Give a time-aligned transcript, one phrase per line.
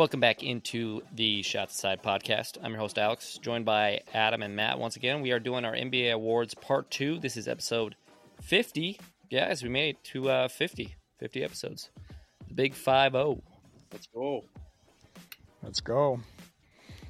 [0.00, 2.56] Welcome back into the Shots Aside podcast.
[2.62, 5.20] I'm your host, Alex, joined by Adam and Matt once again.
[5.20, 7.18] We are doing our NBA Awards Part 2.
[7.18, 7.96] This is episode
[8.40, 8.98] 50.
[9.30, 11.90] Guys, we made it to uh, 50, 50 episodes.
[12.48, 13.42] The big 5 0.
[13.92, 14.44] Let's go.
[15.62, 16.18] Let's go.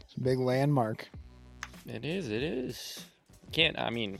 [0.01, 1.09] It's a big landmark.
[1.87, 3.05] It is, it is.
[3.53, 4.19] Can't, I mean,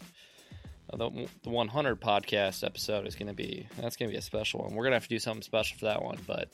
[0.97, 4.61] the, the 100 podcast episode is going to be, that's going to be a special
[4.61, 4.77] one.
[4.77, 6.49] We're going to have to do something special for that one, but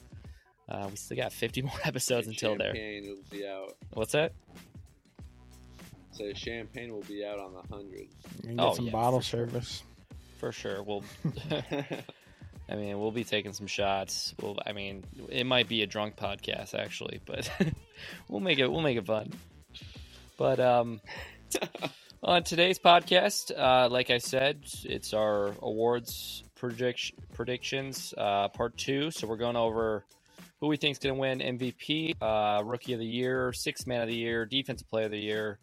[0.68, 2.74] uh, we still got 50 more episodes until there.
[2.74, 3.76] Champagne will be out.
[3.94, 4.32] What's that?
[6.12, 8.08] So champagne will be out on the hundred.
[8.42, 9.46] You can get Oh, some yeah, bottle for sure.
[9.48, 9.82] service.
[10.38, 10.82] For sure.
[10.82, 11.04] We'll,
[12.68, 14.34] I mean, we'll be taking some shots.
[14.40, 17.50] We'll, I mean, it might be a drunk podcast actually, but
[18.28, 18.70] we'll make it.
[18.70, 19.32] We'll make it fun.
[20.38, 21.00] But um,
[22.22, 29.10] on today's podcast, uh, like I said, it's our awards prediction predictions uh, part two.
[29.10, 30.04] So we're going over
[30.60, 34.00] who we think is going to win MVP, uh, Rookie of the Year, Sixth Man
[34.00, 35.58] of the Year, Defensive Player of the Year,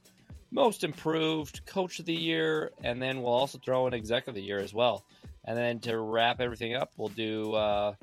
[0.52, 4.44] Most Improved, Coach of the Year, and then we'll also throw in Exec of the
[4.44, 5.03] Year as well.
[5.45, 7.95] And then to wrap everything up, we'll do uh,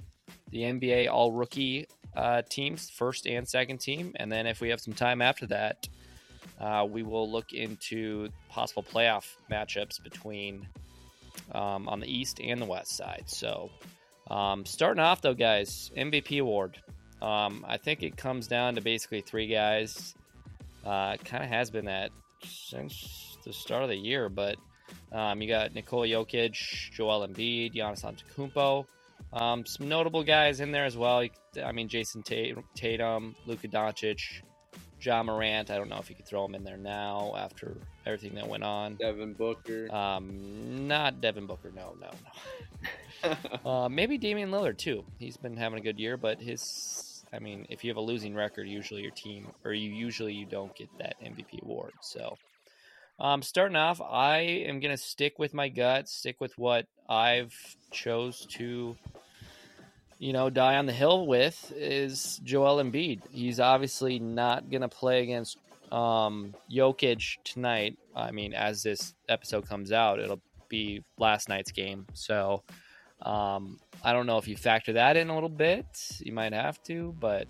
[0.51, 4.81] the NBA All Rookie uh, teams, first and second team, and then if we have
[4.81, 5.89] some time after that,
[6.61, 10.67] uh, we will look into possible playoff matchups between
[11.53, 13.25] um, on the east and the west side.
[13.27, 13.71] So,
[14.31, 16.79] um, starting off though, guys, MVP award.
[17.21, 20.15] Um, I think it comes down to basically three guys.
[20.85, 22.11] Uh, kind of has been that
[22.45, 24.57] since the start of the year, but
[25.13, 28.87] um, you got Nikola Jokic, Joel Embiid, Giannis Antetokounmpo.
[29.33, 31.25] Um, some notable guys in there as well.
[31.63, 32.25] I mean, Jayson
[32.75, 34.43] Tatum, Luka Doncic,
[35.01, 35.71] Ja Morant.
[35.71, 38.63] I don't know if you could throw him in there now after everything that went
[38.63, 38.97] on.
[38.97, 39.93] Devin Booker.
[39.95, 41.71] Um, not Devin Booker.
[41.75, 42.11] No, no,
[43.25, 43.37] no.
[43.71, 45.05] uh, maybe Damian Lillard too.
[45.19, 48.35] He's been having a good year, but his, I mean, if you have a losing
[48.35, 51.93] record, usually your team, or you usually you don't get that MVP award.
[52.01, 52.37] So,
[53.19, 57.55] um, starting off, I am gonna stick with my gut, stick with what I've
[57.91, 58.97] chose to,
[60.19, 63.21] you know, die on the hill with is Joel Embiid.
[63.31, 65.59] He's obviously not gonna play against
[65.93, 67.99] um, Jokic tonight.
[68.15, 72.07] I mean, as this episode comes out, it'll be last night's game.
[72.13, 72.63] So
[73.23, 75.87] um, I don't know if you factor that in a little bit.
[76.21, 77.47] You might have to, but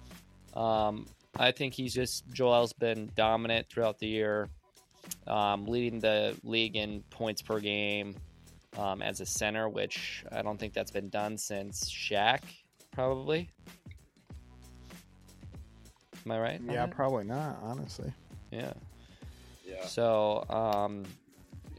[0.54, 1.06] um,
[1.36, 4.48] I think he's just Joel's been dominant throughout the year,
[5.26, 8.16] um, leading the league in points per game
[8.78, 12.40] um, as a center, which I don't think that's been done since Shaq,
[12.90, 13.50] probably.
[16.26, 16.60] Am I right?
[16.68, 18.12] Yeah, probably not, honestly.
[18.50, 18.72] Yeah.
[19.66, 19.86] yeah.
[19.86, 21.04] So, um,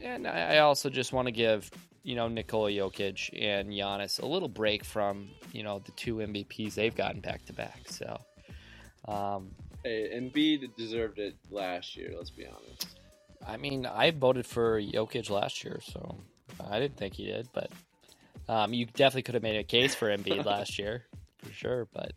[0.02, 1.70] and I I also just want to give
[2.02, 6.74] you know Nikola Jokic and Giannis a little break from you know the two MVPs
[6.74, 7.80] they've gotten back to back.
[7.86, 8.20] So,
[9.06, 9.50] um,
[9.84, 12.12] Hey, Embiid deserved it last year.
[12.16, 12.86] Let's be honest.
[13.46, 16.16] I mean, I voted for Jokic last year, so
[16.70, 17.70] I didn't think he did, but
[18.48, 21.04] um, you definitely could have made a case for Embiid last year
[21.38, 21.88] for sure.
[21.92, 22.12] But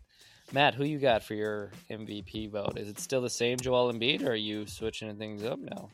[0.52, 2.78] Matt, who you got for your MVP vote?
[2.78, 5.88] Is it still the same Joel Embiid, or are you switching things up now?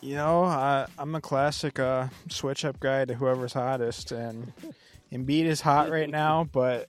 [0.00, 4.52] You know, I, I'm a classic uh, switch up guy to whoever's hottest, and
[5.12, 6.88] Embiid is hot right now, but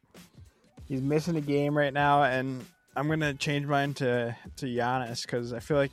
[0.87, 2.65] he's missing a game right now, and
[2.95, 5.91] I'm gonna change mine to to Giannis because I feel like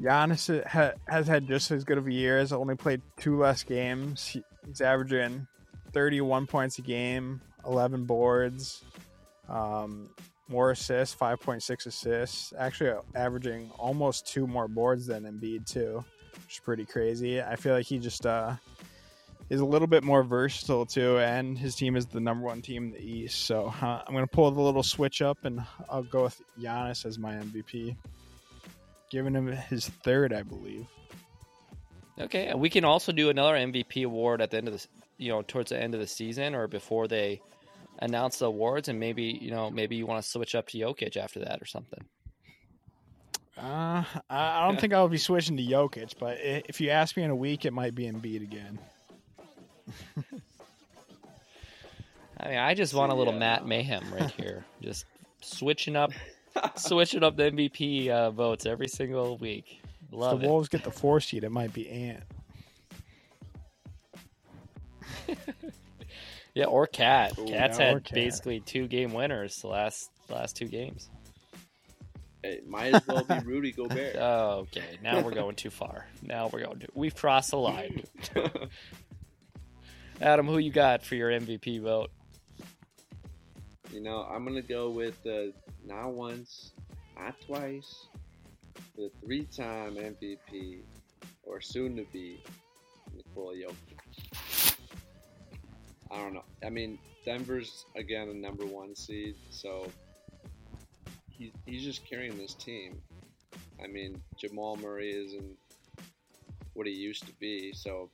[0.00, 2.38] Giannis ha- has had just as good of a year.
[2.38, 4.36] Has only played two less games.
[4.66, 5.46] He's averaging
[5.92, 8.84] 31 points a game, 11 boards,
[9.48, 10.10] um,
[10.48, 12.52] more assists, 5.6 assists.
[12.58, 17.40] Actually, uh, averaging almost two more boards than Embiid too, which is pretty crazy.
[17.42, 18.54] I feel like he just uh,
[19.50, 22.86] is a little bit more versatile too, and his team is the number one team
[22.86, 23.44] in the East.
[23.44, 27.18] So uh, I'm gonna pull the little switch up, and I'll go with Giannis as
[27.18, 27.96] my MVP,
[29.10, 30.86] giving him his third, I believe.
[32.20, 34.86] Okay, we can also do another MVP award at the end of the,
[35.18, 37.40] you know, towards the end of the season or before they
[37.98, 41.16] announce the awards, and maybe you know, maybe you want to switch up to Jokic
[41.16, 42.04] after that or something.
[43.56, 47.24] Uh, I I don't think I'll be switching to Jokic, but if you ask me
[47.24, 48.78] in a week, it might be Embiid again.
[52.40, 53.38] I mean, I just want a little Yeah.
[53.40, 55.06] Matt Mayhem right here, just
[55.40, 56.12] switching up,
[56.76, 59.80] switching up the MVP uh, votes every single week.
[60.06, 60.48] If Love the it.
[60.48, 62.22] Wolves get the four seed, it might be Ant.
[66.58, 67.38] Yeah, or Cat.
[67.38, 68.14] Ooh, Cat's yeah, or had Cat.
[68.14, 71.08] basically two game winners the last the last two games.
[72.42, 74.16] Hey, might as well be Rudy Gobert.
[74.16, 76.08] Oh, okay, now we're going too far.
[76.20, 76.80] Now we're going.
[76.80, 78.02] To, we've crossed the line.
[80.20, 82.10] Adam, who you got for your MVP vote?
[83.92, 85.52] you know, I'm gonna go with uh,
[85.86, 86.72] not once,
[87.16, 88.08] not twice,
[88.96, 90.80] the three-time MVP
[91.44, 92.42] or soon to be
[93.14, 94.57] Nikola Jokic.
[96.10, 96.44] I don't know.
[96.64, 99.86] I mean, Denver's again a number one seed, so
[101.30, 103.00] he, he's just carrying this team.
[103.82, 105.56] I mean, Jamal Murray isn't
[106.74, 108.10] what he used to be, so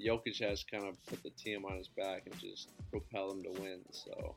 [0.00, 3.50] Jokic has kind of put the team on his back and just propel him to
[3.60, 3.80] win.
[3.90, 4.34] So,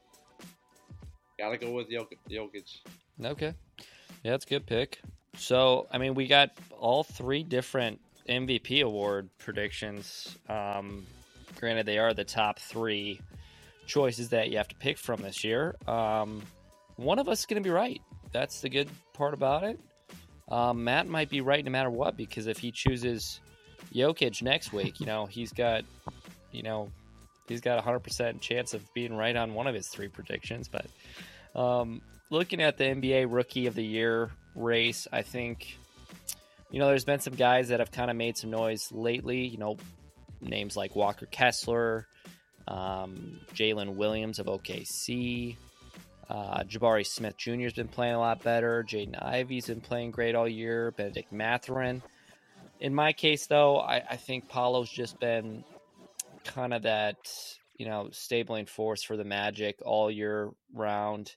[1.38, 2.78] gotta go with Jokic.
[3.24, 3.54] Okay.
[4.24, 5.02] Yeah, that's a good pick.
[5.38, 8.00] So, I mean, we got all three different
[8.30, 10.38] MVP award predictions.
[10.48, 11.06] Um,
[11.62, 13.22] granted, they are the top three
[13.86, 15.76] choices that you have to pick from this year.
[15.88, 16.42] Um,
[16.98, 18.02] one of us is going to be right.
[18.34, 19.80] That's the good part about it.
[20.50, 23.40] Um, Matt might be right no matter what because if he chooses
[23.94, 25.84] Jokic next week, you know, he's got,
[26.52, 26.92] you know,
[27.48, 30.68] he's got a 100% chance of being right on one of his three predictions.
[30.68, 30.88] But
[31.60, 35.78] um, looking at the NBA Rookie of the Year race, I think,
[36.70, 39.46] you know, there's been some guys that have kind of made some noise lately.
[39.46, 39.78] You know,
[40.42, 42.08] names like Walker Kessler,
[42.68, 45.56] um, Jalen Williams of OKC.
[46.30, 47.64] Uh, Jabari Smith Jr.
[47.64, 48.86] has been playing a lot better.
[48.88, 50.92] Jaden Ivey's been playing great all year.
[50.92, 52.02] Bennedict Mathurin.
[52.80, 55.64] In my case, though, I, I think Paolo's just been
[56.46, 57.18] kind of that,
[57.78, 61.36] you know, stabling force for the Magic all year round.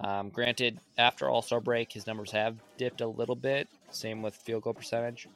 [0.00, 3.68] Um, granted, after All Star break, his numbers have dipped a little bit.
[3.90, 5.26] Same with field goal percentage.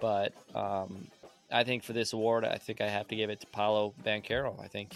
[0.00, 1.08] But um,
[1.52, 4.62] I think for this award, I think I have to give it to Paolo Banchero.
[4.62, 4.94] I think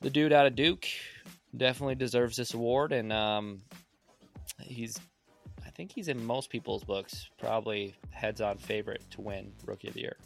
[0.00, 0.86] the dude out of Duke
[1.56, 3.60] definitely deserves this award, and um,
[4.60, 4.98] he's
[5.64, 9.94] I think he's in most people's books probably heads on favorite to win Rookie of
[9.94, 10.16] the Year.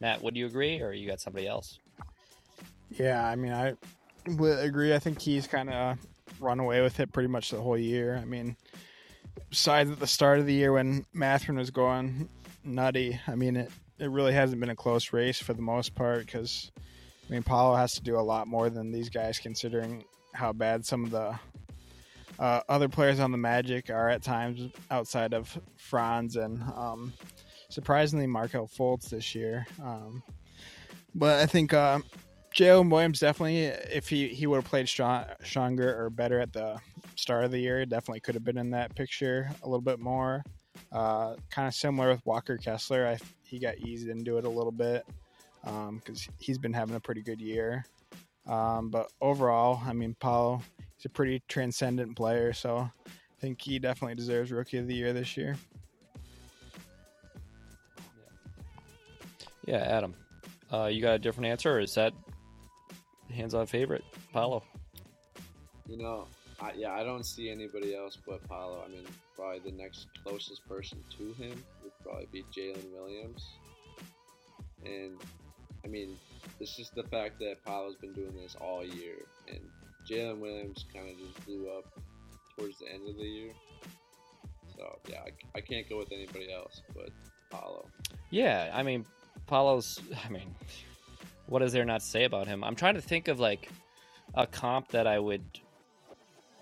[0.00, 1.78] Matt, would you agree, or you got somebody else?
[2.90, 3.74] Yeah, I mean, I
[4.26, 4.94] would agree.
[4.94, 5.98] I think he's kind of
[6.40, 8.16] run away with it pretty much the whole year.
[8.16, 8.56] I mean,
[9.50, 12.28] besides at the start of the year when Mathurin was going
[12.64, 16.24] nutty, I mean, it, it really hasn't been a close race for the most part
[16.24, 16.72] because,
[17.28, 20.86] I mean, Paolo has to do a lot more than these guys considering how bad
[20.86, 21.38] some of the
[22.38, 27.12] uh, other players on the Magic are at times outside of Franz and um,
[27.68, 29.66] surprisingly Markelle Fultz this year.
[29.82, 30.22] Um,
[31.14, 31.98] but I think uh,
[32.54, 36.78] Jalen Williams definitely, if he, he would have played strong, stronger or better at the
[37.16, 40.42] start of the year, definitely could have been in that picture a little bit more.
[40.90, 43.06] Uh, kind of similar with Walker Kessler.
[43.06, 43.18] I,
[43.50, 45.04] he got eased into it a little bit
[45.62, 47.84] because um, he's been having a pretty good year.
[48.46, 50.62] Um, but overall, I mean, Paolo,
[50.96, 55.12] he's a pretty transcendent player, so I think he definitely deserves Rookie of the Year
[55.12, 55.56] this year.
[59.66, 60.14] Yeah, Adam,
[60.72, 62.12] uh, you got a different answer, or is that
[63.30, 64.64] hands-on favorite, Paolo?
[65.86, 66.26] You know,
[66.60, 68.82] I, yeah, I don't see anybody else but Paolo.
[68.84, 69.04] I mean,
[69.34, 73.46] probably the next closest person to him would probably be Jalen Williams.
[74.84, 75.20] And
[75.84, 76.16] I mean,
[76.58, 79.16] it's just the fact that Paolo's been doing this all year,
[79.48, 79.60] and
[80.08, 81.84] Jalen Williams kind of just blew up
[82.58, 83.52] towards the end of the year.
[84.76, 87.10] So yeah, I, I can't go with anybody else but
[87.50, 87.86] Paolo.
[88.30, 89.04] Yeah, I mean,
[89.46, 90.00] Paolo's.
[90.24, 90.54] I mean,
[91.46, 92.64] what is there not to say about him?
[92.64, 93.68] I'm trying to think of like
[94.34, 95.42] a comp that I would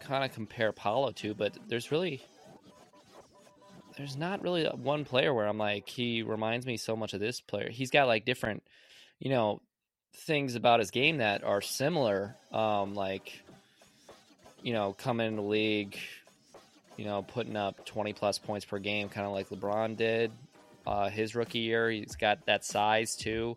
[0.00, 2.22] kind of compare Paolo to, but there's really
[3.98, 7.40] there's not really one player where I'm like he reminds me so much of this
[7.40, 7.68] player.
[7.68, 8.62] He's got like different,
[9.18, 9.60] you know,
[10.14, 12.36] things about his game that are similar.
[12.52, 13.42] Um, like
[14.62, 15.98] you know, coming in the league,
[16.96, 20.32] you know, putting up 20 plus points per game, kind of like LeBron did
[20.86, 21.90] uh, his rookie year.
[21.90, 23.56] He's got that size too,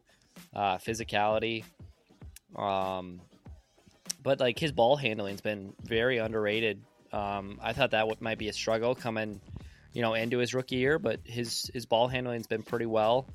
[0.55, 1.63] uh, physicality.
[2.55, 3.21] Um,
[4.21, 6.81] but like his ball handling's been very underrated.
[7.13, 9.41] Um, I thought that might be a struggle coming,
[9.93, 13.27] you know, into his rookie year, but his his ball handling's been pretty well.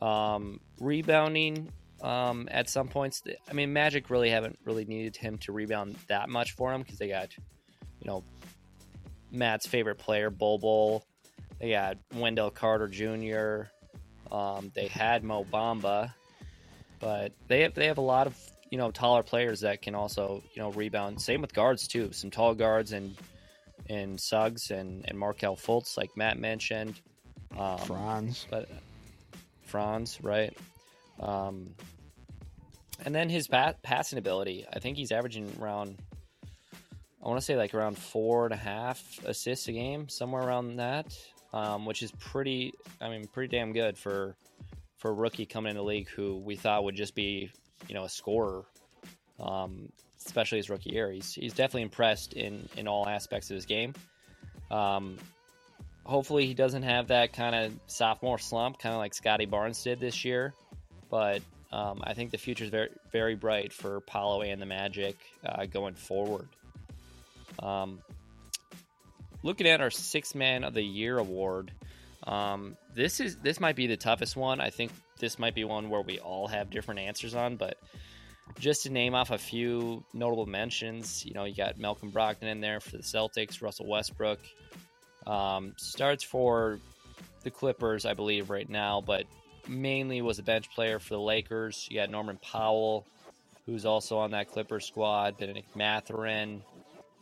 [0.00, 1.72] Um, rebounding
[2.02, 6.28] um, at some points, I mean, Magic really haven't really needed him to rebound that
[6.28, 7.36] much for him because they got,
[8.00, 8.24] you know,
[9.30, 11.04] Matt's favorite player, Bol Bol.
[11.60, 13.70] They got Wendell Carter Jr.
[14.34, 16.12] Um, they had Mo Bamba,
[17.00, 18.36] but they have they have a lot of
[18.70, 21.20] you know taller players that can also you know rebound.
[21.20, 22.12] Same with guards too.
[22.12, 23.14] Some tall guards and
[23.90, 27.00] and Suggs and and Markelle Fultz, like Matt mentioned.
[27.58, 28.68] Um, Franz, but
[29.66, 30.56] Franz, right?
[31.18, 31.74] Um,
[33.04, 35.96] and then his pa- passing ability, I think he's averaging around,
[37.22, 40.76] I want to say like around four and a half assists a game, somewhere around
[40.76, 41.18] that,
[41.52, 44.36] um, which is pretty, I mean, pretty damn good for
[44.98, 47.50] for a rookie coming in the league who we thought would just be,
[47.88, 48.64] you know, a scorer.
[49.38, 49.88] Um,
[50.26, 51.10] especially his rookie year.
[51.10, 53.94] He's he's definitely impressed in in all aspects of his game.
[54.70, 55.18] Um,
[56.04, 60.00] hopefully he doesn't have that kind of sophomore slump, kind of like Scottie Barnes did
[60.00, 60.54] this year.
[61.10, 65.16] But um, I think the future is very very bright for Paolo and the Magic
[65.44, 66.48] uh, going forward.
[67.58, 68.00] Um,
[69.42, 71.72] looking at our six man of the year award,
[72.24, 74.60] um, this is this might be the toughest one.
[74.60, 77.76] I think this might be one where we all have different answers on, but
[78.58, 82.60] just to name off a few notable mentions, you know, you got Malcolm Brogdon in
[82.60, 84.40] there for the Celtics, Russell Westbrook.
[85.26, 86.78] Um, starts for
[87.42, 89.24] the Clippers, I believe, right now, but
[89.68, 91.86] mainly was a bench player for the Lakers.
[91.90, 93.06] You got Norman Powell,
[93.66, 96.62] who's also on that Clipper squad, Bennedict Mathurin,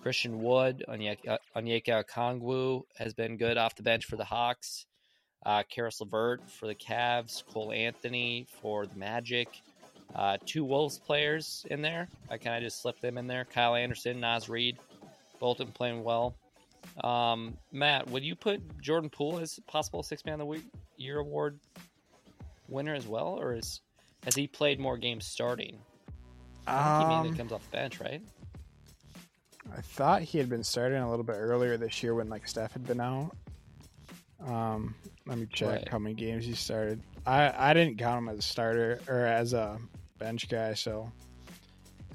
[0.02, 4.86] Christian Wood, Onyeka Okongwu has been good off the bench for the Hawks.
[5.44, 9.48] Uh, Caris LeVert for the Cavs, Cole Anthony for the Magic.
[10.14, 12.08] Uh, two Wolves players in there.
[12.30, 13.44] I kind of just slipped them in there.
[13.44, 14.78] Kyle Anderson, Naz Reid,
[15.38, 16.34] both been playing well.
[17.04, 20.64] Um, Matt, would you put Jordan Poole as possible six man of the week
[20.96, 21.60] year award
[22.68, 23.80] winner as well, or is
[24.24, 25.78] has he played more games starting?
[26.66, 28.22] I think he mainly Um, comes off the bench, right?
[29.76, 32.72] I thought he had been starting a little bit earlier this year when like Steph
[32.72, 33.36] had been out.
[34.44, 34.94] Um,
[35.26, 35.88] let me check Right.
[35.88, 37.02] how many games he started.
[37.26, 39.78] I I didn't count him as a starter or as a
[40.18, 41.10] bench guy, so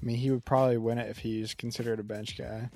[0.02, 2.70] I mean he would probably win it if he's considered a bench guy.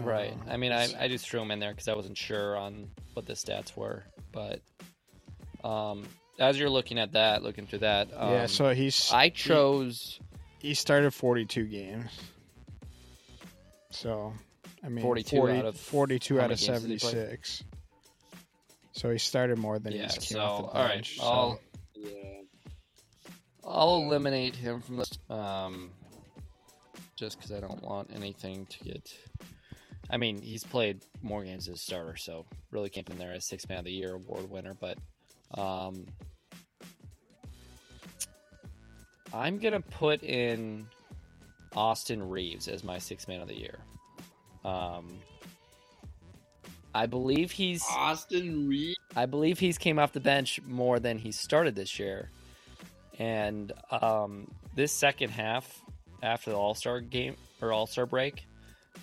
[0.00, 0.34] Right.
[0.48, 2.88] Uh, I mean, I, I just threw him in there because I wasn't sure on
[3.12, 4.02] what the stats were.
[4.32, 4.60] But
[5.62, 6.04] um,
[6.38, 8.46] as you're looking at that, looking through that, um, yeah.
[8.46, 10.18] So he's I chose
[10.58, 12.10] he started 42 games.
[13.90, 14.32] So,
[14.82, 17.64] I mean, 42 40 out of- 42 out of many games did he 76.
[18.92, 21.16] So he started more than Yeah, he's came so, off the all right, bench.
[21.18, 21.60] so- I'll-
[22.04, 22.42] Yeah.
[23.66, 25.90] I'll eliminate him from this, um,
[27.16, 29.10] just because I don't want anything to get.
[30.10, 33.46] I mean, he's played more games as a starter, so really can't put there as
[33.46, 34.74] six man of the year award winner.
[34.78, 34.98] But
[35.56, 36.04] um,
[39.32, 40.86] I'm gonna put in
[41.74, 43.78] Austin Reaves as my six man of the year.
[44.64, 45.20] Um,
[46.94, 47.84] I believe he's.
[47.90, 48.96] Austin Reed.
[49.16, 52.30] I believe he's came off the bench more than he started this year.
[53.18, 55.82] And um, this second half,
[56.22, 58.44] after the All Star game or All Star break,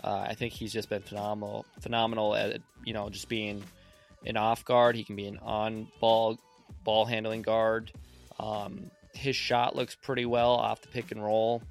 [0.03, 1.65] uh, I think he's just been phenomenal.
[1.81, 3.63] Phenomenal at you know just being
[4.25, 4.95] an off guard.
[4.95, 6.39] He can be an on ball
[6.83, 7.91] ball handling guard.
[8.39, 11.61] Um, his shot looks pretty well off the pick and roll.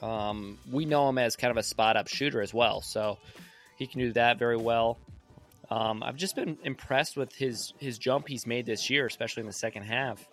[0.00, 3.18] Um, we know him as kind of a spot up shooter as well, so
[3.76, 4.98] he can do that very well.
[5.74, 9.48] Um, I've just been impressed with his his jump he's made this year, especially in
[9.48, 10.24] the second half,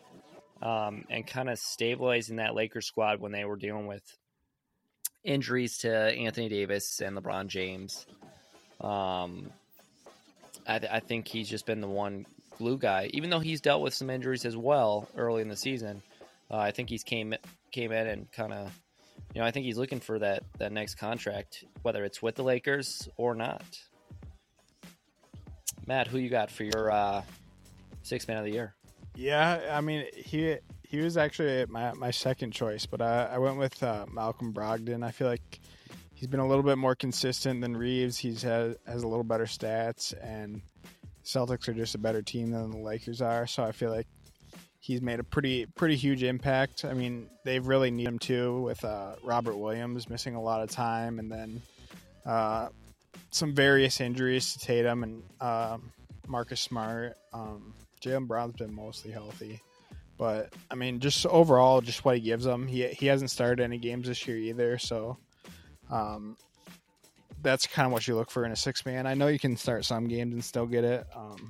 [0.62, 4.04] um, and kind of stabilizing that Lakers squad when they were dealing with
[5.24, 8.06] injuries to Anthony Davis and LeBron James.
[8.80, 9.50] Um,
[10.68, 12.28] I, th- I think he's just been the one
[12.60, 16.04] glue guy, even though he's dealt with some injuries as well early in the season.
[16.52, 17.34] Uh, I think he's came
[17.72, 18.80] came in and kind of,
[19.34, 22.44] you know, I think he's looking for that that next contract, whether it's with the
[22.44, 23.64] Lakers or not.
[25.88, 27.22] Matt, who you got for your uh,
[28.04, 28.74] six man of the year?
[29.16, 33.58] Yeah, I mean he he was actually my my second choice, but I, I went
[33.58, 35.04] with uh, Malcolm Brogdon.
[35.04, 35.60] I feel like
[36.14, 38.18] he's been a little bit more consistent than Reaves.
[38.18, 40.62] He's has has a little better stats, and
[41.24, 43.48] Celtics are just a better team than the Lakers are.
[43.48, 44.08] So I feel like
[44.80, 46.86] he's made a pretty pretty huge impact.
[46.86, 50.70] I mean, they've really need him too with uh, Robert Williams missing a lot of
[50.70, 51.62] time, and then
[52.26, 52.70] uh,
[53.32, 55.92] some various injuries to Tatum and um,
[56.28, 57.18] Marcus Smart.
[57.34, 59.62] Um, Jaylen Brown's been mostly healthy,
[60.18, 62.68] but I mean, just overall, just what he gives them.
[62.68, 65.18] He he hasn't started any games this year either, so
[65.90, 66.38] um,
[67.42, 69.08] that's kind of what you look for in a six man.
[69.08, 71.06] I know you can start some games and still get it.
[71.16, 71.50] Um,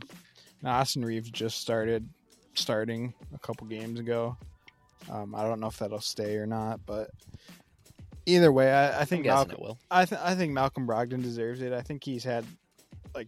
[0.63, 2.07] Austin Reaves just started
[2.53, 4.37] starting a couple games ago.
[5.09, 7.09] Um, I don't know if that'll stay or not, but
[8.25, 9.77] either way, I, I think Malcolm, it will.
[9.89, 11.73] I, th- I think Malcolm Brogdon deserves it.
[11.73, 12.45] I think he's had
[13.13, 13.27] like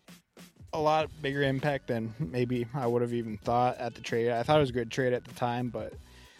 [0.73, 4.31] a lot bigger impact than maybe I would have even thought at the trade.
[4.31, 5.93] I thought it was a good trade at the time, but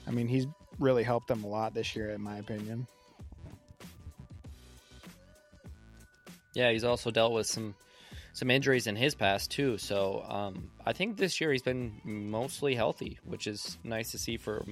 [0.07, 0.47] I mean he's
[0.79, 2.87] really helped them a lot this year, in my opinion.
[6.53, 7.75] Yeah, he's also dealt with some
[8.33, 9.77] some injuries in his past too.
[9.77, 14.37] So um, I think this year he's been mostly healthy, which is nice to see
[14.37, 14.63] for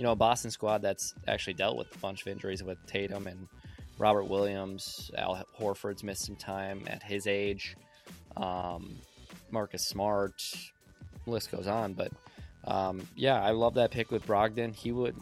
[0.00, 3.26] you know a Boston squad that's actually dealt with a bunch of injuries with Tatum
[3.26, 3.46] and
[3.98, 5.10] Robert Williams.
[5.14, 7.76] Al Horford's missed some time at his age.
[8.34, 8.96] Um,
[9.50, 10.42] Marcus Smart,
[11.26, 12.12] list goes on, but
[12.64, 14.74] um, yeah, I love that pick with Brogdon.
[14.74, 15.16] He would.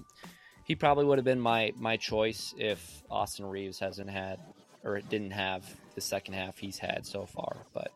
[0.64, 4.38] he probably would have been my my choice if Austin Reaves hasn't had
[4.84, 7.56] or didn't have the second half he's had so far.
[7.74, 7.90] But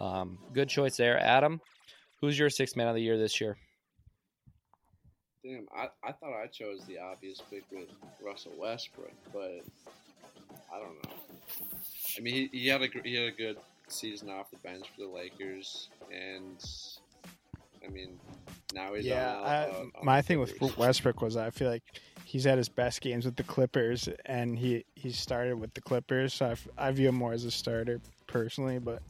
[0.00, 1.60] um, good choice there, Adam.
[2.20, 3.56] Who's your sixth man of the year this year?
[5.44, 7.88] Damn, I, I thought I chose the obvious pick with
[8.24, 9.60] Russell Westbrook, but
[10.72, 11.10] I don't know.
[12.16, 13.58] I mean, he, he had a he had a good
[13.88, 16.64] season off the bench for the Lakers, and
[17.84, 18.18] I mean,
[18.72, 19.36] now he's yeah.
[19.36, 21.82] on, I, on- my thing with Westbrook was I feel like
[22.24, 26.32] he's had his best games with the Clippers, and he he started with the Clippers,
[26.32, 28.78] so I, I view him more as a starter personally.
[28.78, 29.02] But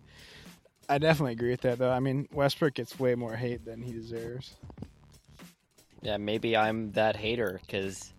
[0.88, 1.92] I definitely agree with that, though.
[1.92, 4.56] I mean, Westbrook gets way more hate than he deserves.
[6.04, 8.12] Yeah, maybe I'm that hater because,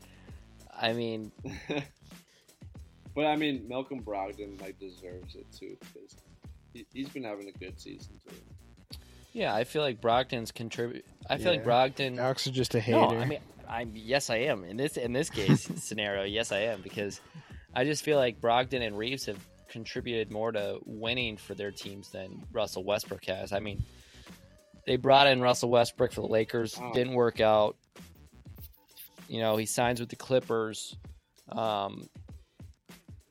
[0.77, 1.31] I mean,
[3.15, 6.17] but I mean, Malcolm Brogdon like deserves it too because
[6.73, 8.97] he, he's been having a good season too.
[9.33, 11.05] yeah, I feel like Brogdon's contribute.
[11.29, 11.87] I feel like Yeah.
[11.89, 12.17] Brogdon.
[12.17, 12.97] Alex is just a hater.
[12.99, 13.39] No, I mean,
[13.69, 16.23] I'm yes, I am in this in this case scenario.
[16.23, 17.21] Yes, I am because
[17.73, 19.37] I just feel like Brogdon and Reaves have
[19.69, 23.51] contributed more to winning for their teams than Russell Westbrook has.
[23.53, 23.83] I mean,
[24.85, 26.93] they brought in Russell Westbrook for the Lakers, Oh.
[26.93, 27.75] didn't work out.
[29.27, 30.95] You know, he signs with the Clippers.
[31.49, 32.07] Um,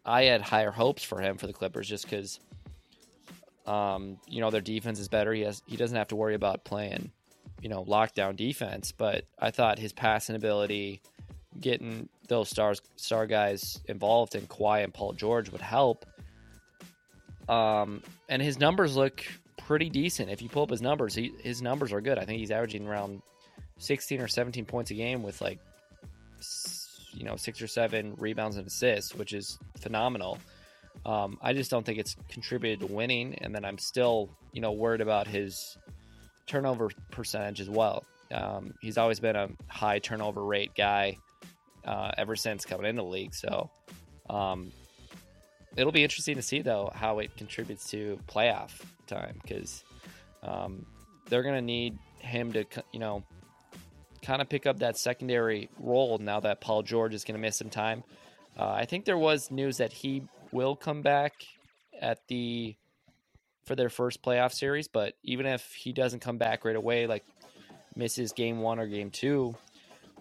[0.05, 2.41] I had higher hopes for him for the Clippers just because,
[3.67, 5.33] um, you know, their defense is better.
[5.33, 7.11] He has he doesn't have to worry about playing
[7.63, 11.01] you know lockdown defense, but I thought his passing ability,
[11.61, 16.05] getting those stars star guys involved in Kawhi and Paul George would help.
[17.49, 19.25] Um, and his numbers look
[19.67, 20.31] pretty decent.
[20.31, 22.19] If you pull up his numbers, he, his numbers are good.
[22.19, 23.23] I think he's averaging around
[23.79, 25.59] 16 or 17 points a game with like
[27.13, 30.39] you know six or seven rebounds and assists, which is phenomenal.
[31.07, 34.73] Um, I just don't think it's contributed to winning, and then I'm still you know
[34.73, 35.77] worried about his
[36.47, 38.05] turnover percentage as well.
[38.33, 41.17] Um, he's always been a high turnover rate guy
[41.85, 43.35] uh, ever since coming into the league.
[43.35, 43.71] So
[44.29, 44.73] um,
[45.77, 49.85] it'll be interesting to see though how it contributes to playoff time because
[50.43, 50.85] um,
[51.29, 53.23] they're going to need him to you know
[54.23, 57.57] kind of pick up that secondary role now that Paul George is going to miss
[57.57, 58.03] some time.
[58.59, 61.35] Uh, I think there was news that he will come back
[62.01, 62.77] at the
[63.65, 67.25] for their first playoff series, but even if he doesn't come back right away, like
[67.97, 69.55] misses game one or game two,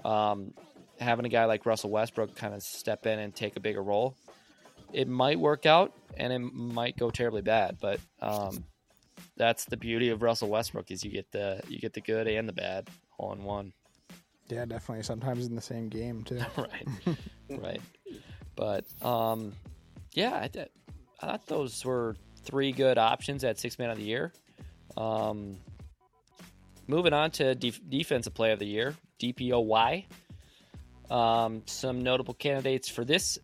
[0.06, 0.54] um,
[1.00, 4.16] having a guy like Russell Westbrook kind of step in and take a bigger role,
[4.94, 7.78] it might work out and it might go terribly bad.
[7.82, 8.64] But um,
[9.38, 12.48] that's the beauty of Russell Westbrook is you get the you get the good and
[12.48, 13.74] the bad all in one.
[14.50, 15.04] yeah, definitely.
[15.04, 16.42] Sometimes in the same game too.
[16.58, 16.88] right,
[17.50, 17.82] right.
[18.56, 19.54] But um,
[20.14, 20.70] yeah, I, th-
[21.22, 24.32] I thought those were three good options at six man of the year.
[24.96, 25.58] Um,
[26.88, 30.06] moving on to def- defensive play of the year, DPOY.
[31.10, 33.38] Um, some notable candidates for this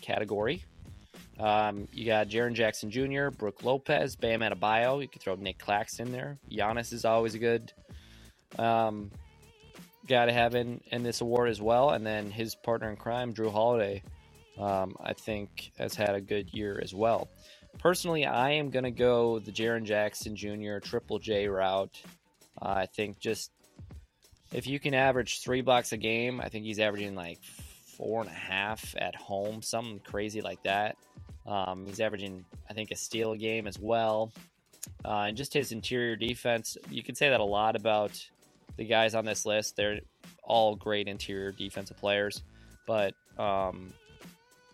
[0.00, 0.64] category.
[1.38, 5.02] Um, you got Jaren Jackson Jr., Brook Lopez, Bam Adebayo.
[5.02, 6.38] You could throw Nick Claxton there.
[6.50, 7.72] Giannis is always a good
[8.58, 9.10] um,
[10.06, 11.90] guy to have in, in this award as well.
[11.90, 14.02] And then his partner in crime, Jrue Holiday,
[14.58, 17.28] um, I think has had a good year as well.
[17.78, 20.78] Personally, I am going to go the Jaren Jackson Jr.
[20.78, 22.00] Triple J route.
[22.62, 23.50] Uh, I think just
[24.52, 27.42] if you can average three blocks a game, I think he's averaging like
[27.96, 30.96] four and a half at home, something crazy like that.
[31.46, 34.32] Um, he's averaging, I think, a steal a game as well.
[35.04, 38.12] Uh, and just his interior defense, you can say that a lot about
[38.76, 39.76] the guys on this list.
[39.76, 40.00] They're
[40.42, 42.42] all great interior defensive players,
[42.86, 43.92] but um,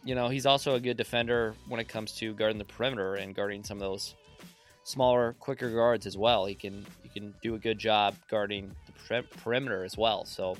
[0.04, 3.34] you know he's also a good defender when it comes to guarding the perimeter and
[3.34, 4.14] guarding some of those
[4.84, 6.46] smaller, quicker guards as well.
[6.46, 8.74] He can he can do a good job guarding
[9.08, 10.24] the perimeter as well.
[10.24, 10.56] So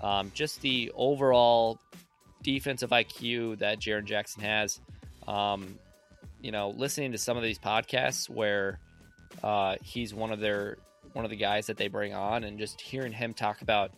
[0.00, 1.78] um, just the overall
[2.42, 4.80] defensive IQ that Jaren Jackson has.
[5.26, 5.78] Um,
[6.40, 8.78] you know, listening to some of these podcasts where
[9.42, 10.78] uh, he's one of their
[11.12, 13.92] one of the guys that they bring on, and just hearing him talk about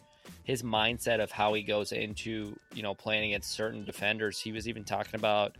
[0.45, 4.39] his mindset of how he goes into you know playing against certain defenders.
[4.39, 5.57] He was even talking about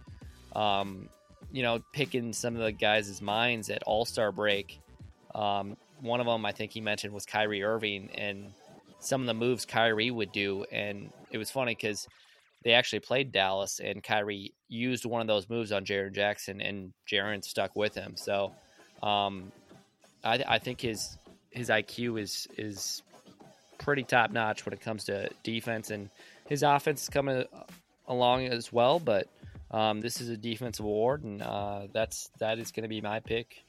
[0.55, 1.09] um,
[1.53, 4.81] you know picking some of the guys' minds at All Star break.
[5.35, 8.53] Um, one of them I think he mentioned was Kyrie Irving and
[9.01, 12.07] some of the moves Kyrie would do, and it was funny because
[12.65, 16.93] they actually played Dallas, and Kyrie used one of those moves on Jaren Jackson, and
[17.07, 18.17] Jaren stuck with him.
[18.17, 18.53] So,
[19.03, 19.53] um,
[20.25, 21.17] I, I think his
[21.51, 23.03] his IQ is is
[23.79, 26.09] pretty top notch when it comes to defense, and
[26.49, 27.45] his offense is coming
[28.09, 28.99] along as well.
[28.99, 29.29] But
[29.71, 33.21] um, this is a defensive award, and uh, that's that is going to be my
[33.21, 33.63] pick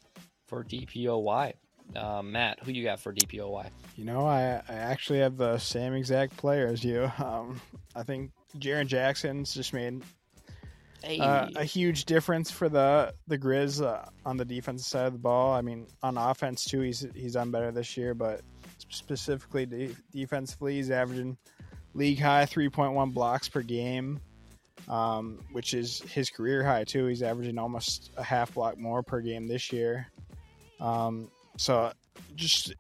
[0.48, 1.54] for DPOY.
[1.96, 3.68] Um, Matt, who you got for DPOY?
[3.96, 7.12] You know, I, I actually have the same exact player as you.
[7.20, 7.62] Um,
[7.96, 10.04] I think Jaren Jackson's just made
[11.06, 15.14] Hey, uh, a huge difference for the the Grizz uh, on the defensive side of
[15.14, 15.54] the ball.
[15.54, 18.42] I mean, on offense too, he's he's done better this year, but
[18.90, 21.38] specifically de- defensively, he's averaging
[21.94, 24.20] league high three point one blocks per game,
[24.90, 27.06] um, which is his career high too.
[27.06, 30.08] He's averaging almost a half block more per game this year.
[30.80, 31.92] Um, so
[32.36, 32.74] just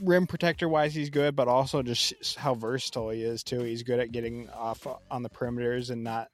[0.00, 3.60] rim protector wise, he's good, but also just how versatile he is too.
[3.60, 6.28] He's good at getting off on the perimeters and not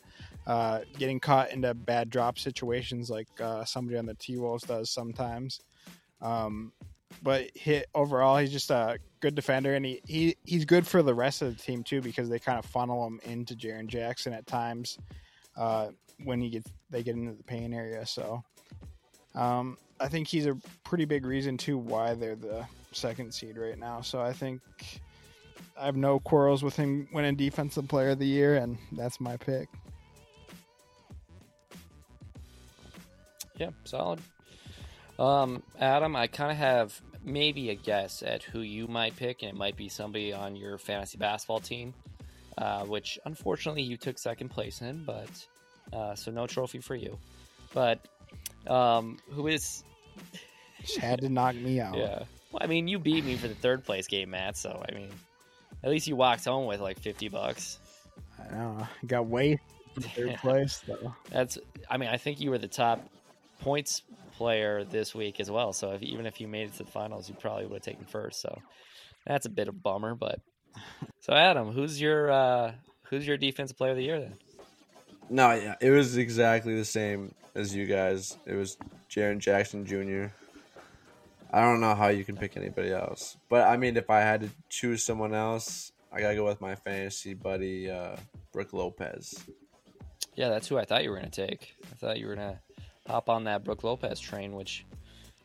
[0.46, 4.90] uh, getting caught into bad drop situations like uh, somebody on the T Wolves does
[4.90, 5.60] sometimes.
[6.20, 6.72] Um,
[7.22, 11.14] but hit overall, he's just a good defender, and he, he he's good for the
[11.14, 14.46] rest of the team too because they kind of funnel him into Jaren Jackson at
[14.46, 14.98] times
[15.56, 15.88] uh,
[16.24, 18.06] when he gets they get into the paint area.
[18.06, 18.42] So
[19.34, 23.78] um, I think he's a pretty big reason too why they're the second seed right
[23.78, 24.00] now.
[24.00, 24.60] So I think
[25.80, 29.36] I have no quarrels with him winning Defensive Player of the Year, and that's my
[29.36, 29.68] pick.
[33.56, 34.20] Yeah, solid.
[35.20, 39.50] Um, Adam, I kind of have maybe a guess at who you might pick, and
[39.50, 41.94] it might be somebody on your fantasy basketball team,
[42.58, 45.30] uh, which unfortunately you took second place in, but
[45.92, 47.16] uh, so no trophy for you.
[47.72, 48.00] But
[48.66, 49.84] um, who is?
[50.80, 51.96] Just had to knock me out.
[51.96, 52.24] Yeah.
[52.50, 54.56] Well, I mean, you beat me for the third place game, Matt.
[54.56, 55.10] So I mean,
[55.82, 57.78] at least you walked home with like fifty bucks.
[58.38, 58.86] I know.
[59.06, 59.60] Got way
[59.98, 60.36] third Yeah.
[60.40, 61.14] place though.
[61.30, 61.58] That's.
[61.88, 63.00] I mean, I think you were the top
[63.60, 64.02] points
[64.36, 65.72] player this week as well.
[65.72, 68.04] So if, even if you made it to the finals, you probably would have taken
[68.06, 68.40] first.
[68.40, 68.58] So
[69.26, 70.14] that's a bit of a bummer.
[70.14, 70.40] But
[71.20, 72.72] so Adam, who's your uh,
[73.04, 74.34] who's your defensive player of the year then?
[75.30, 78.36] No, yeah, it was exactly the same as you guys.
[78.46, 78.76] It was
[79.10, 80.32] Jaren Jackson Jr.
[81.52, 84.40] I don't know how you can pick anybody else, but I mean, if I had
[84.40, 88.16] to choose someone else, I gotta go with my fantasy buddy, uh,
[88.52, 89.44] Brook Lopez.
[90.34, 91.74] Yeah, that's who I thought you were going to take.
[91.90, 92.58] I thought you were going to
[93.06, 94.84] hop on that Brook Lopez train, which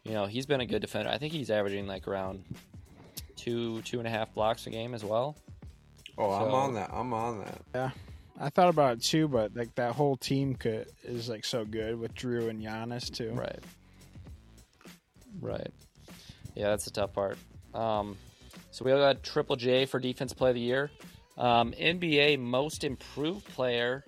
[0.04, 1.10] you know he's been a good defender.
[1.10, 2.44] I think he's averaging like around
[3.36, 5.36] two two and a half blocks a game as well.
[6.18, 6.90] Oh, I'm on that.
[6.92, 7.94] I'm on that.
[8.40, 12.00] I thought about it too, but like that whole team could is like so good
[12.00, 13.32] with Jrue and Giannis too.
[13.32, 13.60] Right.
[15.42, 15.72] Right.
[16.56, 17.38] Yeah, that's the tough part.
[17.74, 18.16] Um,
[18.72, 20.92] so we got Triple J for Defense Play of the Year.
[21.38, 24.04] Um, NBA Most Improved Player.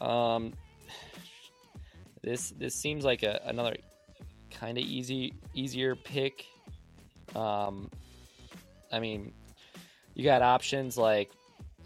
[0.00, 0.52] Um,
[2.22, 3.76] this this seems like a, another
[4.50, 6.46] kind of easy easier pick.
[7.34, 7.90] Um,
[8.92, 9.32] I mean,
[10.14, 11.30] you got options like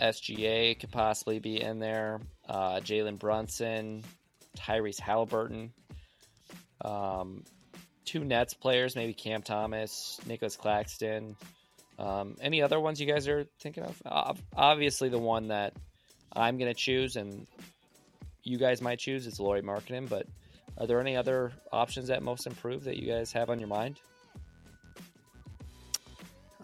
[0.01, 2.21] SGA could possibly be in there.
[2.49, 4.03] Uh, Jalen Brunson,
[4.57, 5.73] Tyrese Halliburton.
[6.85, 7.45] Um,
[8.05, 11.37] two Nets players, maybe Cam Thomas, Nicholas Claxton.
[11.99, 14.43] Um, any other ones you guys are thinking of?
[14.57, 15.75] Obviously, the one that
[16.35, 17.47] I'm going to choose and
[18.43, 20.27] you guys might choose is Lauri Markkanen, but
[20.79, 24.01] are there any other options that most improve that you guys have on your mind?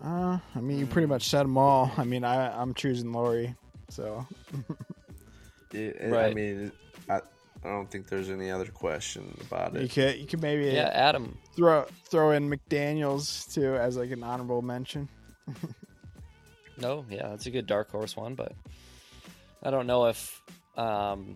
[0.03, 1.91] Uh, I mean, you pretty much said them all.
[1.97, 3.55] I mean, I I'm choosing Lauri,
[3.89, 4.27] So
[5.73, 6.73] It, it- I mean,
[7.11, 9.81] I, I don't think there's any other question about it.
[9.81, 9.91] you it.
[9.93, 11.37] could you could maybe Yeah, Adam.
[11.57, 15.09] throw throw in McDaniels too as like an honorable mention.
[16.81, 18.53] No, yeah, that's a good dark horse one, but
[19.65, 20.41] I don't know if
[20.77, 21.35] um,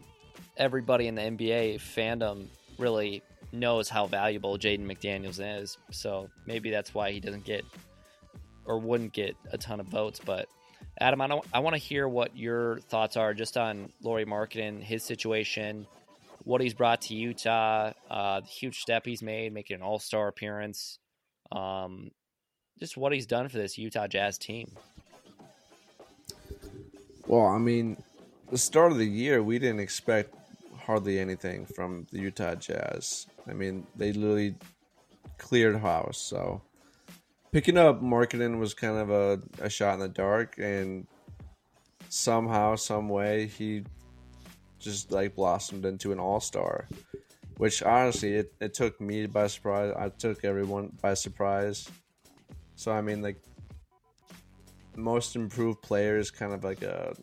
[0.57, 2.47] everybody in the NBA fandom
[2.79, 5.79] really knows how valuable Jaden McDaniels is.
[5.91, 7.65] So maybe that's why he doesn't get
[8.65, 10.21] or wouldn't get a ton of votes.
[10.25, 10.49] But
[11.01, 15.03] Adam, I I want to hear what your thoughts are just on Lauri Markkanen, his
[15.03, 15.87] situation,
[16.45, 20.29] what he's brought to Utah, uh, the huge step he's made, making an All Star
[20.29, 20.99] appearance,
[21.51, 22.11] um,
[22.79, 24.73] just what he's done for this Utah Jazz team.
[27.27, 28.03] Well, I mean,
[28.51, 30.35] the start of the year, we didn't expect
[30.77, 33.27] hardly anything from the Utah Jazz.
[33.49, 34.55] I mean, they literally
[35.39, 36.19] cleared house.
[36.19, 36.61] So
[37.53, 41.07] picking up Markkanen was kind of a, a shot in the dark, and
[42.09, 43.85] somehow, some way, he
[44.79, 46.89] just like blossomed into an all star.
[47.59, 49.95] Which honestly, it, it took me by surprise.
[49.97, 51.89] I took everyone by surprise.
[52.75, 53.41] So I mean, like
[54.97, 57.15] most improved player is kind of like a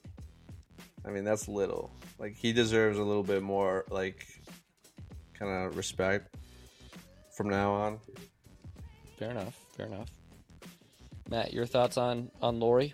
[1.05, 1.91] I mean that's little.
[2.19, 4.25] Like he deserves a little bit more like
[5.33, 6.35] kind of respect
[7.35, 7.99] from now on.
[9.17, 9.57] Fair enough.
[9.75, 10.18] Fair enough.
[11.29, 12.93] Matt, your thoughts on on Lauri?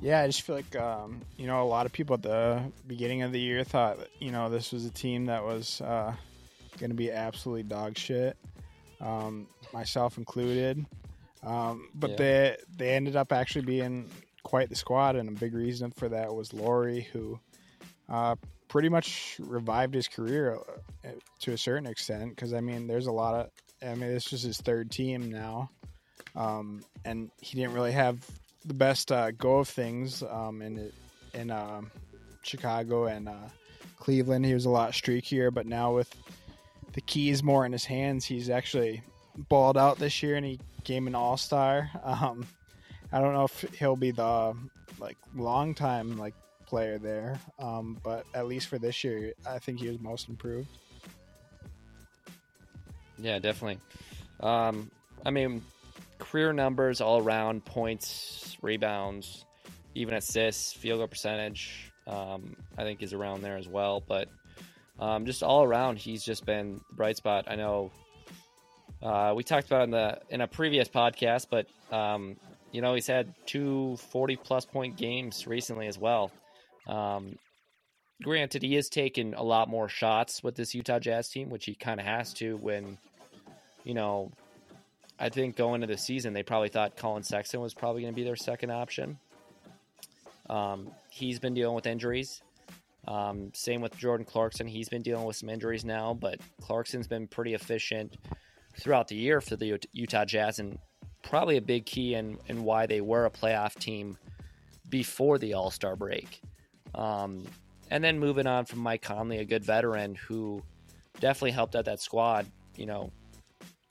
[0.00, 3.22] Yeah, I just feel like um, you know a lot of people at the beginning
[3.22, 6.12] of the year thought you know this was a team that was uh,
[6.78, 8.36] going to be absolutely dog shit.
[9.00, 10.84] um, myself included.
[11.42, 12.16] Um, but Yeah.
[12.16, 14.08] they they ended up actually being
[14.42, 17.38] quite the squad, and a big reason for that was Lauri, who
[18.08, 18.34] uh,
[18.68, 20.58] pretty much revived his career
[21.04, 21.08] uh,
[21.40, 22.30] to a certain extent.
[22.30, 23.50] Because I mean, there's a lot of
[23.88, 25.70] I mean, this was his third team now,
[26.36, 28.24] um, and he didn't really have
[28.64, 30.90] the best uh, go of things um, in
[31.34, 31.82] in uh,
[32.42, 33.48] Chicago and uh,
[33.98, 34.44] Cleveland.
[34.44, 36.14] He was a lot streakier, but now with
[36.92, 39.02] the keys more in his hands, he's actually
[39.48, 41.90] balled out this year, and he became an all star.
[42.02, 42.46] Um,
[43.12, 44.54] I don't know if he'll be the
[44.98, 46.34] like long time like
[46.66, 50.68] player there, um, but at least for this year, I think he was most improved.
[53.18, 53.78] Yeah, definitely.
[54.40, 54.90] Um,
[55.24, 55.62] I mean,
[56.22, 59.44] career numbers all around points, rebounds,
[59.94, 61.92] even assists, field goal percentage.
[62.06, 64.02] Um, I think is around there as well.
[64.06, 64.28] But
[64.98, 67.44] um, just all around, he's just been the bright spot.
[67.48, 67.92] I know
[69.02, 72.36] uh, we talked about in the in a previous podcast, but um,
[72.72, 76.32] you know he's had two 40 plus point games recently as well.
[76.86, 77.36] Um,
[78.22, 81.74] granted, he is taking a lot more shots with this Utah Jazz team, which he
[81.74, 82.98] kind of has to when,
[83.84, 84.32] you know,
[85.18, 88.16] I think going into the season, they probably thought Collin Sexton was probably going to
[88.16, 89.18] be their second option.
[90.50, 92.42] Um, he's been dealing with injuries.
[93.06, 94.66] Um, same with Jordan Clarkson.
[94.66, 98.16] He's been dealing with some injuries now, but Clarkson's been pretty efficient
[98.78, 100.78] throughout the year for the Utah Jazz and
[101.22, 104.16] probably a big key in, in why they were a playoff team
[104.88, 106.40] before the All Star break.
[106.94, 107.44] Um,
[107.90, 110.62] and then moving on from Mike Conley, a good veteran who
[111.20, 112.46] definitely helped out that squad,
[112.76, 113.10] you know,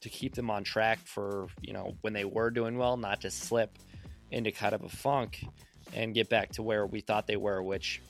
[0.01, 3.31] to keep them on track for, you know, when they were doing well, not to
[3.31, 3.77] slip
[4.31, 5.43] into kind of a funk
[5.93, 8.01] and get back to where we thought they were, which,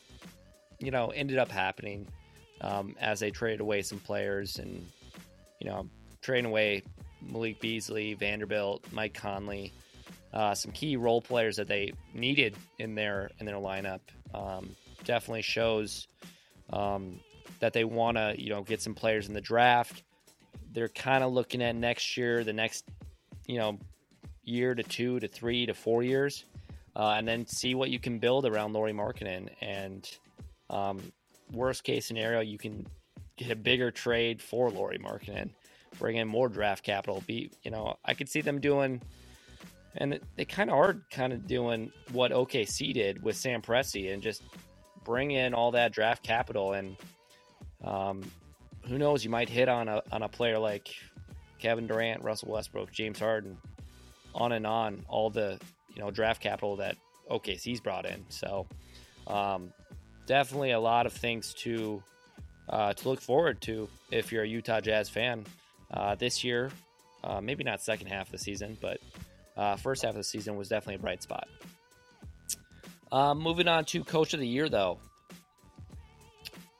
[0.80, 2.08] you know, ended up happening
[2.62, 4.86] um, as they traded away some players and,
[5.60, 5.90] you know,
[6.22, 6.84] trading away
[7.22, 9.74] Malik Beasley, Vanderbilt, Mike Conley,
[10.34, 14.00] uh, some key role players that they needed in their in their lineup.
[14.34, 16.08] Um, definitely shows
[16.72, 17.20] um,
[17.60, 20.04] that they want to you know get some players in the draft.
[20.72, 22.86] They're kind of looking at next year, the next
[23.48, 23.80] you know
[24.44, 26.46] year to two to three to four years,
[26.96, 29.50] uh, and then see what you can build around Lauri Markkanen.
[29.62, 30.10] And
[30.70, 31.00] um,
[31.52, 32.86] worst case scenario, you can
[33.38, 35.50] get a bigger trade for Lauri Markkanen,
[36.00, 37.24] bring in more draft capital.
[37.28, 39.02] Be you know I could see them doing
[39.96, 44.22] and they kind of are kind of doing what OKC did with Sam Presti and
[44.22, 44.44] just
[45.04, 46.96] bring in all that draft capital and
[47.84, 48.22] um,
[48.88, 50.94] who knows you might hit on a on a player like
[51.60, 53.58] Kevin Durant, Russell Westbrook, James Harden,
[54.34, 55.60] on and on all the
[55.94, 56.98] you know draft capital that
[57.30, 58.26] OKC's brought in.
[58.30, 58.68] So
[59.28, 59.72] um,
[60.26, 62.04] definitely a lot of things to
[62.70, 65.46] uh, to look forward to if you're a Utah Jazz fan
[65.92, 66.72] uh, this year.
[67.24, 69.00] Uh, maybe not second half of the season, but
[69.56, 71.48] uh, first half of the season was definitely a bright spot.
[73.12, 75.00] Um, moving on to Coach of the Year, though.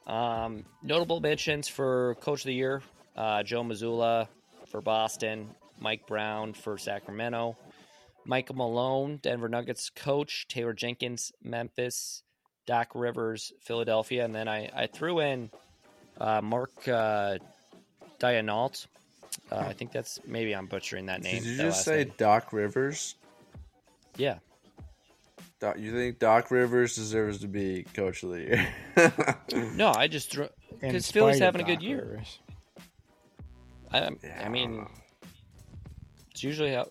[0.08, 2.82] Um, notable mentions for Coach of the Year
[3.16, 4.28] uh, Joe Mazzulla
[4.68, 7.58] for Boston, Mike Brown for Sacramento,
[8.26, 12.24] Michael Malone, Denver Nuggets coach, Taylor Jenkins, Memphis,
[12.66, 15.50] Doc Rivers, Philadelphia, and then I, I threw in
[16.20, 17.38] uh, Mark uh,
[18.20, 18.88] Daigneault.
[19.52, 21.42] Uh, I think that's maybe I'm butchering that name.
[21.42, 22.14] Did you just say name.
[22.18, 23.16] Doc Rivers?
[24.18, 24.40] Yeah.
[25.62, 28.68] Doc, you think Doc Rivers deserves to be coach of the year?
[29.76, 30.36] No, I just
[30.80, 31.98] because Philly's having a good Doc year.
[31.98, 32.40] Rivers.
[33.92, 34.88] I, Yeah, I mean,
[36.32, 36.88] it's usually how.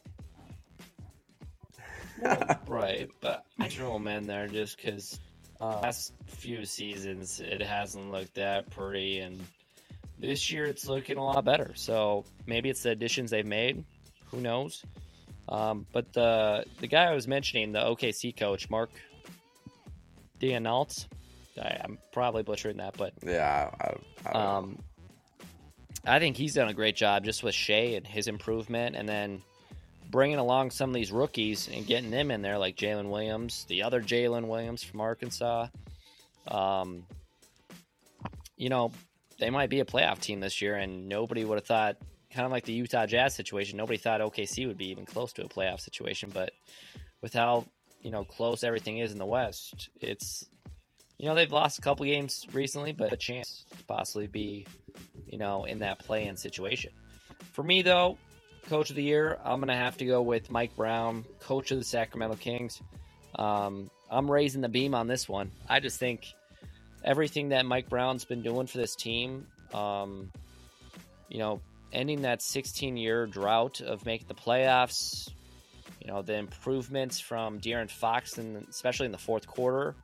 [2.22, 5.18] Well, right, but I throw him in there just because
[5.60, 9.40] uh, last few seasons it hasn't looked that pretty, and
[10.18, 11.72] this year it's looking a lot better.
[11.74, 13.84] So maybe it's the additions they've made.
[14.30, 14.84] Who knows?
[15.50, 18.90] Um, but the the guy I was mentioning, the OKC coach, Mark
[20.40, 21.06] Daigneault,
[21.60, 24.78] I, I'm probably butchering that, but yeah, I, I, I um,
[26.06, 29.42] I think he's done a great job just with Shai and his improvement, and then
[30.10, 33.82] bringing along some of these rookies and getting them in there, like Jalen Williams, the
[33.82, 35.68] other Jalen Williams from Arkansas.
[36.48, 37.04] Um,
[38.56, 38.92] you know,
[39.38, 41.96] they might be a playoff team this year, and nobody would have thought,
[42.32, 45.44] kind of like the Utah Jazz situation, nobody thought OKC would be even close to
[45.44, 46.30] a playoff situation.
[46.32, 46.52] But
[47.20, 47.66] with how
[48.02, 50.44] you know close everything is in the West, it's
[51.18, 54.66] you know they've lost a couple games recently, but a chance to possibly be
[55.26, 56.92] you know in that play-in situation.
[57.52, 58.18] For me, though,
[58.68, 61.84] coach of the year, I'm gonna have to go with Mike Brown, coach of the
[61.84, 62.80] Sacramento Kings.
[63.34, 65.50] Um, I'm raising the beam on this one.
[65.68, 66.26] I just think
[67.04, 70.30] everything that Mike Brown's been doing for this team, um,
[71.28, 71.60] you know,
[71.92, 75.28] ending that 16 year drought of making the playoffs.
[76.00, 79.94] You know, the improvements from De'Aaron Fox, and especially in the fourth quarter.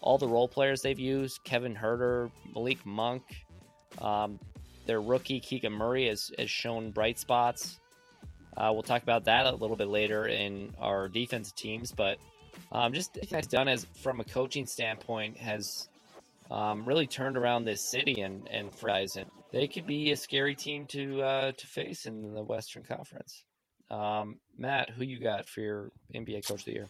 [0.00, 3.22] All the role players they've used Kevin Huerter, Malik Monk,
[4.00, 4.38] um,
[4.86, 7.78] their rookie Keegan Murray has, has shown bright spots.
[8.56, 12.18] Uh, we'll talk about that a little bit later in our defensive teams, but
[12.70, 15.88] um, just that's done as from a coaching standpoint has
[16.50, 20.54] um, really turned around this city and and guys, and they could be a scary
[20.56, 23.44] team to uh, to face in the Western Conference.
[23.90, 26.88] Um, Matt, who you got for your NBA Coach of the Year?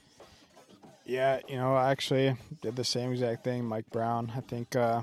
[1.04, 3.64] Yeah, you know, I actually did the same exact thing.
[3.66, 4.32] Mike Brown.
[4.34, 5.02] I think uh,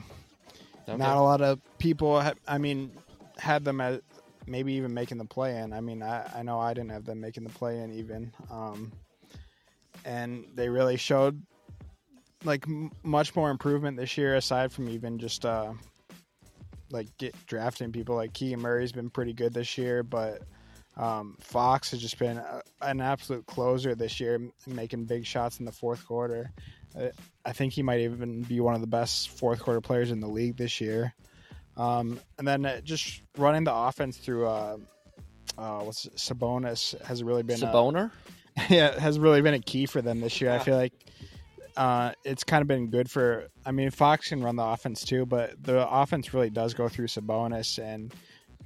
[0.89, 0.97] Okay.
[0.97, 2.19] not a lot of people.
[2.19, 2.91] Ha- I mean,
[3.37, 4.01] had them at
[4.47, 5.73] maybe even making the play in.
[5.73, 8.33] I mean, I, I know I didn't have them making the play in even.
[8.49, 8.91] Um,
[10.03, 11.39] and they really showed
[12.43, 15.73] like m- much more improvement this year, aside from even just uh,
[16.91, 18.15] like get drafting people.
[18.15, 20.41] Like Keegan Murray's been pretty good this year, but
[20.97, 25.65] um, Fox has just been a, an absolute closer this year, making big shots in
[25.65, 26.51] the fourth quarter.
[27.45, 30.27] I think he might even be one of the best fourth quarter players in the
[30.27, 31.13] league this year.
[31.77, 34.77] Um, and then uh, just running the offense through uh,
[35.57, 38.11] uh, what's it, Sabonis has really been a- Saboner?
[38.69, 40.51] yeah, has really been a key for them this year.
[40.51, 40.93] I feel like
[41.77, 43.47] uh, it's kind of been good for.
[43.65, 47.07] I mean, Fox can run the offense too, but the offense really does go through
[47.07, 48.13] Sabonis, and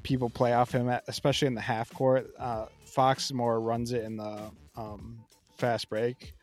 [0.03, 2.27] people play off him, especially in the half court.
[2.37, 5.19] Uh, Fox more runs it in the um,
[5.57, 6.33] fast break.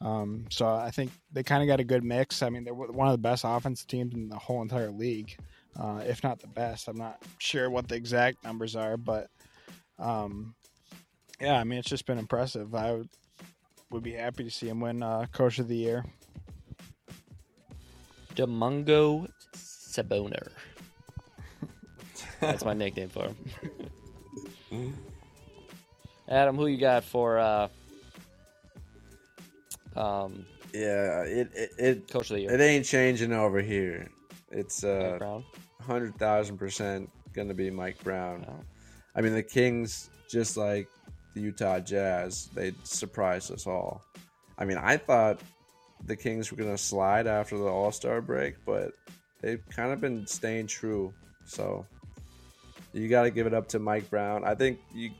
[0.00, 2.42] Um, so I think they kind of got a good mix.
[2.42, 5.36] I mean, they're one of the best offense teams in the whole entire league,
[5.78, 6.88] uh, if not the best.
[6.88, 9.30] I'm not sure what the exact numbers are, but
[9.98, 10.54] um,
[11.40, 12.74] yeah, I mean, it's just been impressive.
[12.74, 13.08] I would,
[13.90, 16.04] would be happy to see him win uh, Coach of the Year.
[18.34, 20.48] Demungo Saboner.
[22.40, 23.28] That's my nickname for
[24.70, 24.94] him.
[26.28, 27.68] Adam, who you got for uh,
[29.94, 30.44] um,
[30.74, 32.52] Yeah, it it it, Coach of the Year?
[32.52, 34.08] it ain't changing over here.
[34.50, 35.44] It's Mike uh Brown.
[35.80, 38.44] hundred thousand percent gonna be Mike Brown.
[38.48, 38.60] Oh.
[39.14, 40.88] I mean, the Kings, just like
[41.36, 44.02] the Utah Jazz, they surprised us all.
[44.56, 45.38] I mean, I thought
[46.06, 48.92] the Kings were gonna slide after the All Star break, but
[49.42, 51.12] they've kind of been staying true.
[51.44, 51.86] So
[52.94, 54.44] you got to give it up to Mike Brown.
[54.44, 55.10] I think you,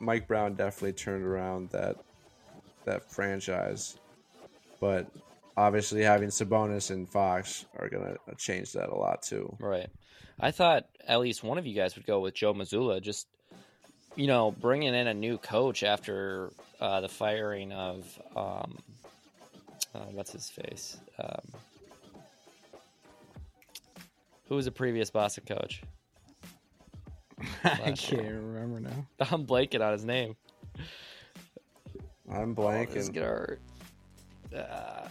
[0.00, 1.96] Mike Brown definitely turned around that
[2.86, 3.98] that franchise,
[4.80, 5.06] but
[5.58, 9.54] obviously having Sabonis and Fox are gonna change that a lot too.
[9.60, 9.90] Right.
[10.40, 13.02] I thought at least one of you guys would go with Joe Mazzulla.
[13.02, 13.26] Just
[14.18, 16.50] you know, bringing in a new coach after
[16.80, 18.78] uh, the firing of um,
[19.94, 20.98] uh, what's his face?
[21.22, 21.40] Um,
[24.48, 25.82] who was the previous Boston coach?
[27.64, 29.06] I can't remember now.
[29.30, 30.34] I'm blanking on his name.
[32.28, 33.14] I'm Oh, this is blanking.
[33.14, 33.60] gonna hurt.
[34.52, 35.08] Uh,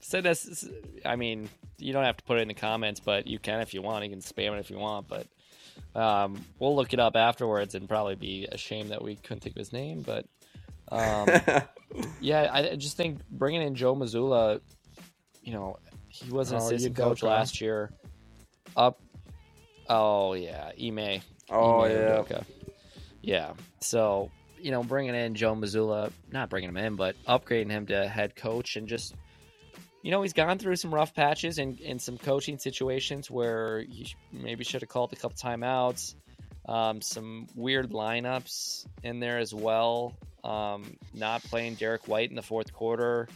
[0.00, 0.66] send us.
[1.04, 3.72] I mean, you don't have to put it in the comments, but you can if
[3.72, 4.04] you want.
[4.04, 5.28] You can spam it if you want, but
[5.94, 9.60] um, we'll look it up afterwards and probably be ashamed that we couldn't think of
[9.60, 10.02] his name.
[10.02, 10.26] But
[10.90, 11.28] um,
[12.20, 14.60] yeah, I just think bringing in Joe Mazzulla,
[15.42, 15.76] you know,
[16.08, 17.90] he was an Oh, assistant coach last year.
[18.76, 19.00] Up.
[19.88, 21.20] Oh yeah, Ime.
[21.50, 21.96] oh Ime yeah.
[21.96, 22.44] Udoka.
[23.22, 23.52] Yeah.
[23.80, 28.06] So, you know, bringing in Joe Mazzulla, not bringing him in, but upgrading him to
[28.08, 29.14] head coach and just,
[30.02, 34.14] you know, he's gone through some rough patches and in some coaching situations where he
[34.32, 36.14] maybe should have called a couple timeouts.
[36.66, 40.16] Um, some weird lineups in there as well.
[40.44, 43.28] Um, not playing Derrick White in the fourth quarter.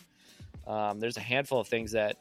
[0.66, 2.16] Um, there's a handful of things that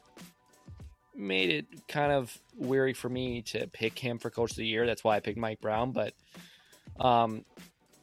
[1.14, 4.86] made it kind of weary for me to pick him for coach of the year.
[4.86, 5.92] That's why I picked Mike Brown.
[5.92, 6.12] But,
[7.00, 7.44] um,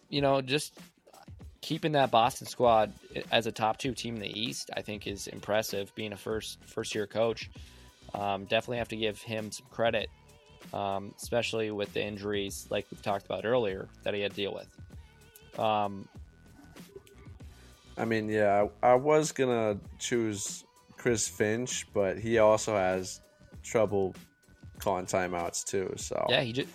[0.09, 0.73] you know, just
[1.61, 2.91] keeping that Boston squad
[3.31, 5.93] as a top two team in the East, I think is impressive.
[5.95, 7.49] Being a first first year coach,
[8.13, 10.09] um, definitely have to give him some credit,
[10.73, 14.53] um, especially with the injuries like we've talked about earlier that he had to deal
[14.53, 15.59] with.
[15.59, 16.07] Um,
[17.97, 20.63] I mean, yeah, I, I was gonna choose
[20.97, 23.21] Chris Finch, but he also has
[23.63, 24.15] trouble
[24.79, 25.93] calling timeouts too.
[25.97, 26.69] So yeah, he just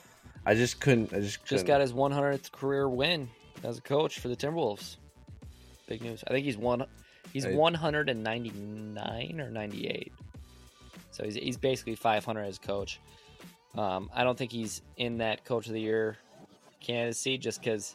[0.45, 1.13] I just couldn't.
[1.13, 1.57] I just couldn't.
[1.57, 3.29] just got his 100th career win
[3.63, 4.97] as a coach for the Timberwolves.
[5.89, 6.23] Big news.
[6.27, 6.85] I think he's one.
[7.33, 7.55] He's Hey.
[7.55, 10.13] 199 or 98.
[11.11, 13.01] So he's he's basically 500 as a coach.
[13.77, 16.17] Um, I don't think he's in that coach of the year
[16.81, 17.95] candidacy just because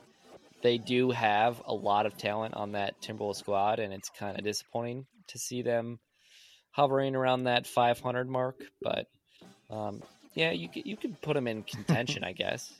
[0.61, 4.43] they do have a lot of talent on that Timberwolves squad, and it's kind of
[4.43, 5.99] disappointing to see them
[6.71, 8.61] hovering around that 500 mark.
[8.81, 9.07] But
[9.69, 10.03] um,
[10.35, 12.71] yeah, you could, you could put him in contention, I guess.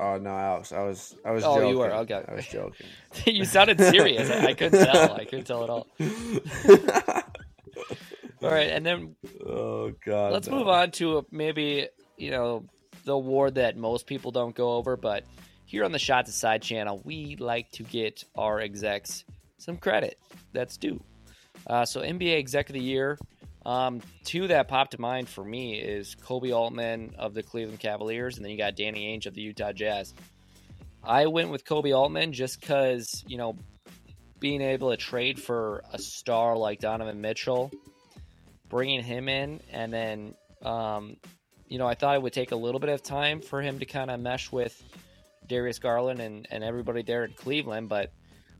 [0.00, 1.70] Oh no, Alex, I was I was Oh, joking.
[1.70, 2.22] you were, okay.
[2.28, 2.86] I was joking.
[3.26, 4.30] you sounded serious.
[4.30, 5.12] I, I couldn't tell.
[5.14, 5.86] I couldn't tell at all.
[8.40, 10.32] All right, and then oh god.
[10.32, 10.58] let's no.
[10.58, 12.64] move on to maybe you know
[13.04, 15.24] the award that most people don't go over, but
[15.64, 19.24] here on the Shots Aside channel, we like to get our execs
[19.58, 20.18] some credit
[20.52, 21.02] that's due.
[21.66, 23.18] Uh, so NBA Exec of the Year,
[23.68, 28.36] um, two that popped to mind for me is Koby Altman of the Cleveland Cavaliers,
[28.36, 30.14] and then you got Danny Ainge of the Utah Jazz.
[31.04, 33.56] I went with Koby Altman just because you know
[34.40, 37.70] being able to trade for a star like Donovan Mitchell,
[38.70, 41.18] bringing him in, and then um,
[41.66, 43.84] you know I thought it would take a little bit of time for him to
[43.84, 44.82] kind of mesh with
[45.46, 48.12] Darius Garland and, and everybody there in Cleveland, but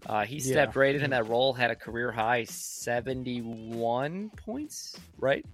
[0.07, 0.81] uh, he stepped Yeah.
[0.81, 5.45] right into that role, had a career high 71 points, right?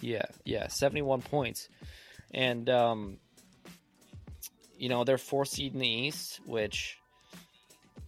[0.00, 1.68] Yeah, yeah, 71 points.
[2.32, 3.18] And, um,
[4.78, 6.96] you know, they're four seed in the East, which,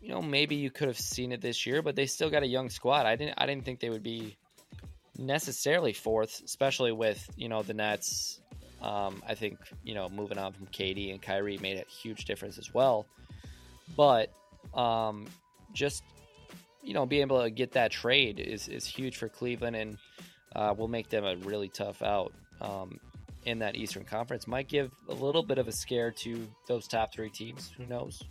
[0.00, 2.46] you know, maybe you could have seen it this year, but they still got a
[2.46, 3.04] young squad.
[3.06, 4.36] I didn't, I didn't think they would be
[5.18, 8.40] necessarily fourth, especially with, you know, the Nets
[8.82, 12.58] um, I think you know moving on from KD and Kyrie made a huge difference
[12.58, 13.06] as well.
[13.96, 14.32] But
[14.74, 15.26] um,
[15.72, 16.02] just
[16.82, 19.98] you know being able to get that trade is is huge for Cleveland and
[20.54, 22.98] uh, will make them a really tough out um,
[23.44, 24.46] in that Eastern Conference.
[24.46, 27.72] Might give a little bit of a scare to those top three teams.
[27.76, 28.22] Who knows?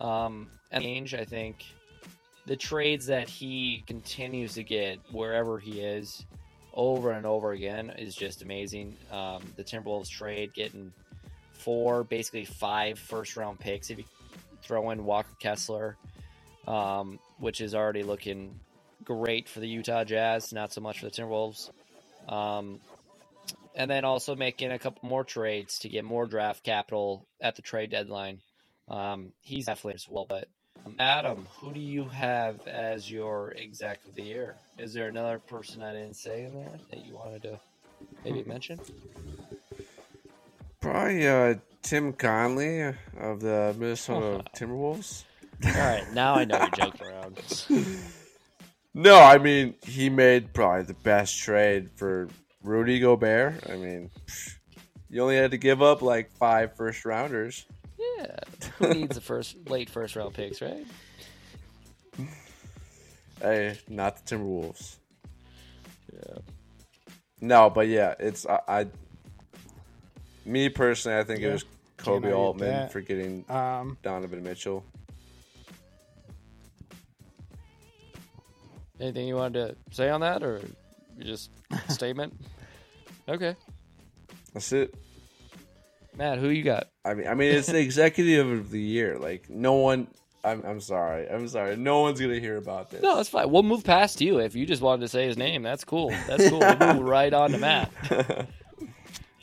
[0.00, 1.64] Um, and Ainge, I think
[2.46, 6.24] the trades that he continues to get wherever he is
[6.78, 8.96] over and over again is just amazing.
[9.10, 10.92] Um, the Timberwolves trade getting
[11.52, 14.04] four, basically five first round picks if you
[14.62, 15.96] throw in Walker Kessler,
[16.68, 18.60] um, which is already looking
[19.04, 21.68] great for the Utah Jazz, not so much for the Timberwolves.
[22.28, 22.80] Um,
[23.74, 27.62] and then also making a couple more trades to get more draft capital at the
[27.62, 28.40] trade deadline.
[28.86, 30.48] Um, he's definitely as well, but
[30.86, 34.56] um, Adam, who do you have as your exec of the year?
[34.78, 37.60] Is there another person I didn't say in there that you wanted to
[38.24, 38.78] maybe mention?
[40.80, 45.24] Probably uh, Tim Connelly of the Minnesota Timberwolves.
[45.64, 47.66] All right, now I know you're joking around.
[48.94, 52.28] No, I mean he made probably the best trade for
[52.64, 53.70] Rudy Gobert.
[53.70, 54.10] I mean,
[55.08, 57.64] you only had to give up like five first rounders.
[57.96, 58.38] Yeah,
[58.78, 60.84] who needs the first late first round picks, right?
[63.40, 64.96] Hey, not the Timberwolves.
[66.12, 66.38] Yeah.
[67.40, 68.60] No, but yeah, it's I.
[68.68, 68.86] I
[70.44, 71.48] me personally, I think Yeah.
[71.48, 71.64] it was
[71.98, 74.84] Koby Altman for getting Um, Donovan Mitchell.
[79.00, 80.60] Anything you wanted to say on that, or
[81.20, 81.50] just
[81.88, 82.34] statement?
[83.28, 83.54] Okay,
[84.54, 84.94] That's it.
[86.16, 86.88] Matt, who you got?
[87.04, 89.18] I mean, I mean, it's the executive of the year.
[89.18, 90.08] Like no one.
[90.44, 91.28] I'm, I'm sorry.
[91.28, 91.76] I'm sorry.
[91.76, 93.02] No one's gonna hear about this.
[93.02, 93.50] No, that's fine.
[93.50, 95.62] We'll move past you if you just wanted to say his name.
[95.62, 96.10] That's cool.
[96.26, 96.60] That's cool.
[96.60, 97.90] We'll move right on to Matt.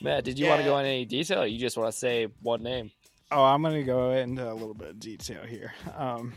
[0.01, 2.27] Matt, did you want to go into any detail, or you just want to say
[2.41, 2.91] one name?
[3.31, 5.73] oh, I'm gonna go into a little bit of detail here.
[5.97, 6.33] Um,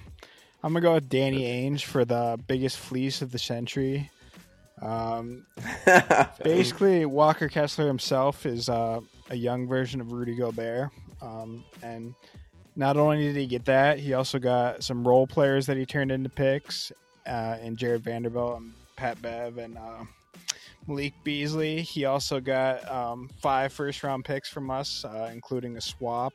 [0.63, 4.11] I'm gonna go with Danny Ainge for the biggest fleece of the century.
[4.81, 5.47] Um,
[6.43, 9.01] basically, Walker Kessler himself is uh,
[9.31, 10.91] a young version of Rudy Gobert,
[11.21, 12.15] um, and
[12.79, 16.13] not only did he get that, he also got some role players that he turned
[16.13, 16.93] into picks,
[17.27, 20.05] uh, and Jarred Vanderbilt and Pat Bev and uh,
[20.87, 21.83] Malik Beasley.
[21.83, 26.33] He also got um, five first round picks from us, uh, including a swap.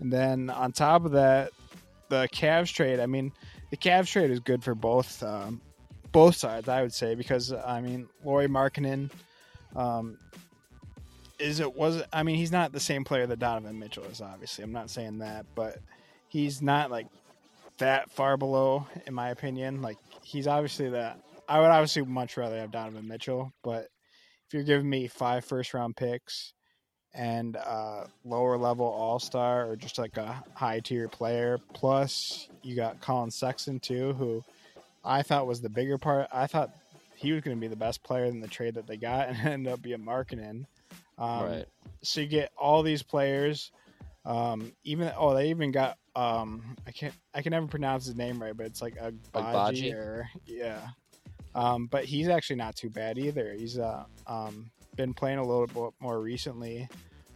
[0.00, 1.52] And then on top of that,
[2.08, 2.98] the Cavs trade.
[2.98, 3.32] I mean,
[3.70, 5.60] the Cavs trade is good for both um,
[6.10, 9.08] both sides, I would say, because I mean, Lauri Markkanen
[9.76, 10.18] um,
[11.44, 14.20] is it was I mean, he's not the same player that Donovan Mitchell is.
[14.20, 15.78] Obviously, I'm not saying that, but
[16.28, 17.06] he's not like
[17.78, 19.82] that far below, in my opinion.
[19.82, 21.20] Like he's obviously that.
[21.46, 23.88] I would obviously much rather have Donovan Mitchell, but
[24.46, 26.54] if you're giving me five first round picks
[27.12, 32.74] and uh, lower level all star or just like a high tier player, plus you
[32.74, 34.42] got Collin Sexton too, who
[35.04, 36.28] I thought was the bigger part.
[36.32, 36.70] I thought
[37.16, 39.46] he was going to be the best player in the trade that they got, and
[39.46, 40.64] ended up being Markkanen.
[41.18, 41.66] Um, right.
[42.02, 43.70] so you get all these players.
[44.24, 48.40] Um, even oh, they even got um, I can't I can never pronounce his name
[48.40, 49.92] right, but it's like a Agbaji?
[49.94, 50.88] or yeah.
[51.54, 53.52] Um, but he's actually not too bad either.
[53.52, 56.88] He's uh um been playing a little bit more recently,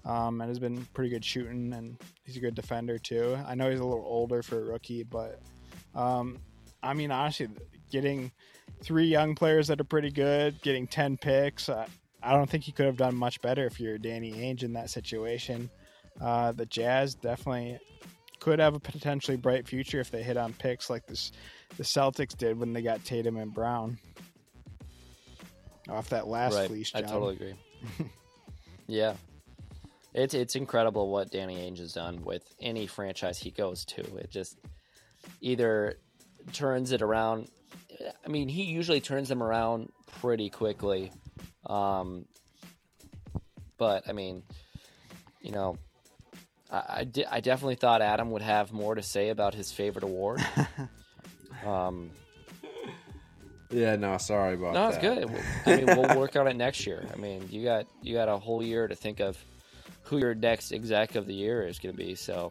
[0.05, 3.37] um, and has been pretty good shooting, and he's a good defender too.
[3.47, 5.41] I know he's a little older for a rookie, but
[5.95, 6.39] um,
[6.83, 7.49] I mean honestly,
[7.91, 8.31] getting
[8.83, 11.69] three young players that are pretty good, getting ten picks.
[11.69, 11.87] Uh,
[12.23, 14.91] I don't think he could have done much better if you're Danny Ainge in that
[14.91, 15.71] situation.
[16.21, 17.79] Uh, the Jazz definitely
[18.41, 21.33] could have a potentially bright future if they hit on picks like this
[21.77, 23.99] the Celtics did when they got Tatum and Brown
[25.89, 26.69] off that last right.
[26.69, 27.55] fleece I totally agree.
[28.87, 29.15] yeah,
[30.15, 34.01] it's it's incredible what Danny Ainge has done with any franchise he goes to.
[34.17, 34.59] It just
[35.41, 35.99] either
[36.53, 37.49] turns it around.
[38.25, 39.91] I mean, he usually turns them around
[40.21, 41.13] pretty quickly.
[41.67, 42.25] Um,
[43.77, 44.43] but I mean,
[45.43, 45.77] you know,
[46.71, 50.05] I, I, di- I definitely thought Adam would have more to say about his favorite
[50.05, 50.41] award.
[51.67, 52.11] um,
[53.71, 55.03] Yeah, no, sorry about no, that.
[55.05, 55.43] it's good.
[55.67, 57.07] I mean, we'll work on it next year.
[57.13, 59.37] I mean, you got you got a whole year to think of
[60.05, 62.15] who your next exec of the year is going to be.
[62.15, 62.51] So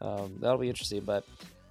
[0.00, 1.00] um, that'll be interesting.
[1.00, 1.24] But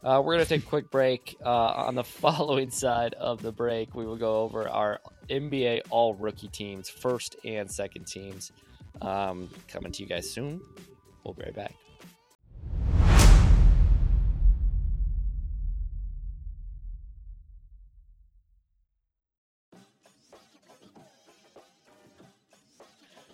[0.03, 1.37] uh, we're going to take a quick break.
[1.45, 6.13] Uh, on the following side of the break, we will go over our NBA All
[6.15, 8.51] Rookie teams, first and second teams,
[9.01, 10.61] um, coming to you guys soon.
[11.23, 11.73] We'll be right back.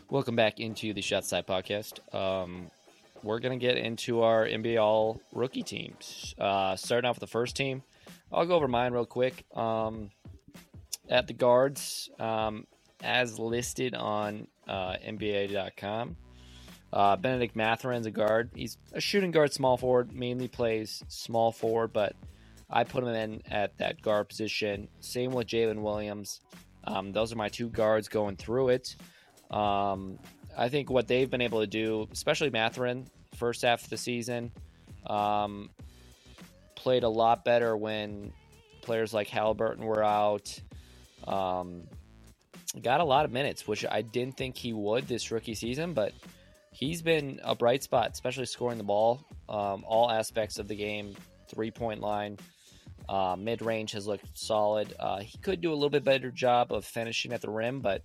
[0.09, 1.99] Welcome back into the Shots Aside podcast.
[2.15, 2.71] Um,
[3.25, 6.33] we're going to get into our NBA All rookie teams.
[6.37, 7.83] Uh, starting off with the first team,
[8.31, 9.45] I'll go over mine real quick.
[9.53, 10.11] Um,
[11.09, 12.65] at the guards, um,
[13.03, 16.15] as listed on uh, NBA.com,
[16.93, 18.51] uh, Bennedict Mathurin's a guard.
[18.55, 22.15] He's a shooting guard, small forward, mainly plays small forward, but
[22.69, 24.87] I put him in at that guard position.
[25.01, 26.41] Same with Jalen Williams.
[26.83, 28.95] Um, those are my two guards going through it.
[29.51, 30.19] Um,
[30.57, 34.51] I think what they've been able to do, especially Mathurin, first half of the season,
[35.07, 35.69] um,
[36.75, 38.33] played a lot better when
[38.81, 40.59] players like Halliburton were out.
[41.27, 41.83] Um,
[42.81, 46.13] got a lot of minutes, which I didn't think he would this rookie season, but
[46.71, 49.25] he's been a bright spot, especially scoring the ball.
[49.47, 51.15] Um, all aspects of the game,
[51.49, 52.37] three point line,
[53.07, 54.93] uh, mid range has looked solid.
[54.99, 58.03] Uh, he could do a little bit better job of finishing at the rim, but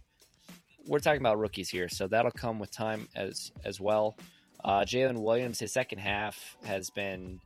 [0.86, 4.16] we're talking about rookies here, so that'll come with time as as well.
[4.64, 7.40] Uh, Jalen Williams, his second half has been,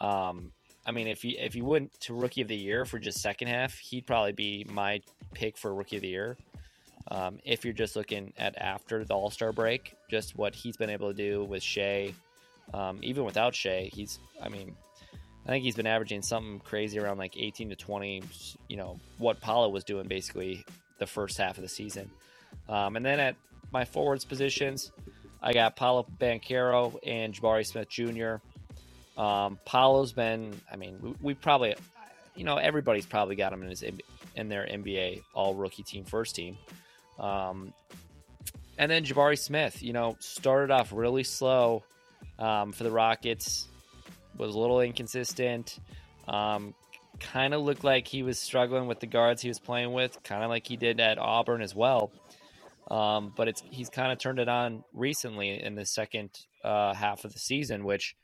[0.00, 0.52] um,
[0.86, 3.48] I mean, if you if you went to rookie of the year for just second
[3.48, 5.00] half, he'd probably be my
[5.34, 6.36] pick for rookie of the year.
[7.10, 10.90] Um, if you're just looking at after the All Star break, just what he's been
[10.90, 12.14] able to do with Shai,
[12.72, 14.74] um, even without Shai, he's, I mean,
[15.46, 18.22] I think he's been averaging something crazy around like 18 to 20.
[18.68, 20.64] You know what Paolo was doing basically
[20.98, 22.10] the first half of the season.
[22.68, 23.36] Um, and then at
[23.72, 24.92] my forwards positions,
[25.42, 28.36] I got Paolo Banchero and Jabari Smith Jr.
[29.20, 31.74] Um, Paolo's been, I mean, we, we, probably,
[32.34, 33.84] you know, everybody's probably got him in his
[34.36, 36.56] in their NBA All Rookie Team first team.
[37.18, 37.72] Um,
[38.78, 41.82] and then Jabari Smith, you know, started off really slow
[42.38, 43.66] um, for the Rockets,
[44.36, 45.78] was a little inconsistent.
[46.28, 46.74] Um,
[47.18, 50.44] kind of looked like he was struggling with the guards he was playing with, kind
[50.44, 52.12] of like he did at Auburn as well.
[52.90, 56.30] Um, but it's he's kind of turned it on recently in the second
[56.64, 58.16] uh, half of the season, which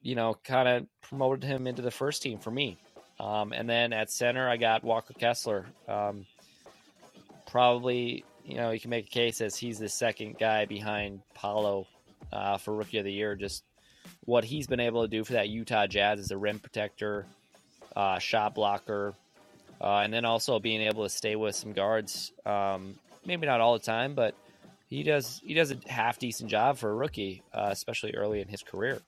[0.00, 2.78] you know kind of promoted him into the first team for me.
[3.20, 5.66] Um, and then at center, I got Walker Kessler.
[5.86, 6.26] Um,
[7.46, 11.86] probably, you know, you can make a case as he's the second guy behind Paolo
[12.32, 13.36] uh, for Rookie of the Year.
[13.36, 13.62] Just
[14.24, 17.26] what he's been able to do for that Utah Jazz as a rim protector,
[17.94, 19.14] uh, shot blocker,
[19.80, 22.32] uh, and then also being able to stay with some guards.
[22.46, 24.34] Um, maybe not all the time, but
[24.86, 28.48] he does he does a half decent job for a rookie, uh, especially early in
[28.48, 29.00] his career.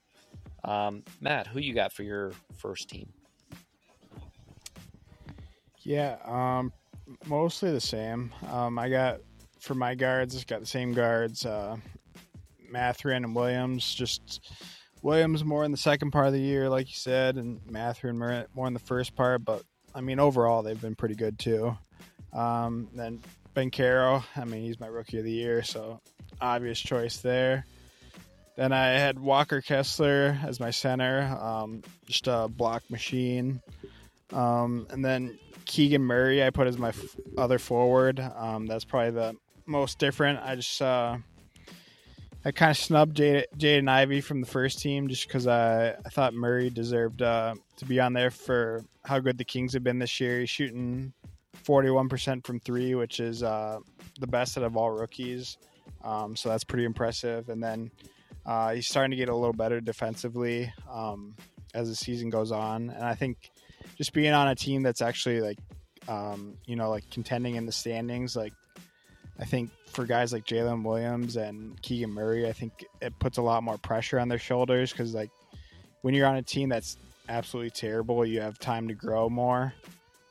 [0.63, 3.13] Um, Matt, who you got for your first team?
[5.83, 6.73] Yeah, um,
[7.27, 8.33] mostly the same.
[8.49, 9.19] Um, I got
[9.59, 11.77] for my guards, got the same guards, uh,
[12.69, 13.93] Mathurin and Williams.
[13.93, 14.49] Just
[15.03, 18.47] Williams more in the second part of the year, like you said, and Mathurin more,
[18.55, 19.45] more in the first part.
[19.45, 19.61] But
[19.93, 21.77] I mean, overall, they've been pretty good too.
[22.33, 23.21] Um, then
[23.55, 26.01] Banchero, I mean, he's my rookie of the year, so
[26.41, 27.65] obvious choice there.
[28.55, 33.61] Then I had Walker Kessler as my center, um, just a block machine.
[34.31, 38.19] Um, and then Keegan Murray, I put as my f- other forward.
[38.19, 39.35] Um, that's probably the
[39.65, 40.39] most different.
[40.41, 41.17] I just uh,
[42.45, 46.09] I kind of snubbed Jade, Jaden Ivey from the first team just because I, I
[46.09, 49.99] thought Murray deserved uh, to be on there for how good the Kings have been
[49.99, 50.39] this year.
[50.39, 51.13] He's shooting
[51.63, 53.79] 41% from three, which is uh,
[54.19, 55.57] the best out of all rookies.
[56.03, 57.49] Um, so that's pretty impressive.
[57.49, 57.91] And then
[58.45, 61.35] uh, he's starting to get a little better defensively um,
[61.73, 62.89] as the season goes on.
[62.89, 63.51] And I think
[63.97, 65.57] just being on a team that's actually like,
[66.07, 68.53] um, you know, like contending in the standings, like
[69.39, 73.41] I think for guys like Jalen Williams and Keegan Murray, I think it puts a
[73.41, 75.31] lot more pressure on their shoulders because like
[76.01, 76.97] when you're on a team that's
[77.27, 79.73] absolutely terrible, you have time to grow more,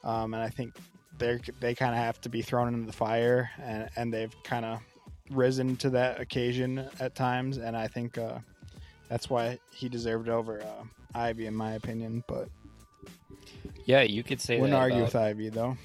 [0.05, 0.77] um, and I think
[1.19, 4.65] they they kind of have to be thrown into the fire, and, and they've kind
[4.65, 4.81] of
[5.31, 8.39] risen to that occasion at times, and I think uh,
[9.09, 10.85] that's why he deserved it over uh,
[11.15, 12.23] Ivey, in my opinion.
[12.27, 12.49] But
[13.85, 15.77] Yeah, you could say wouldn't argue about- with Ivey though.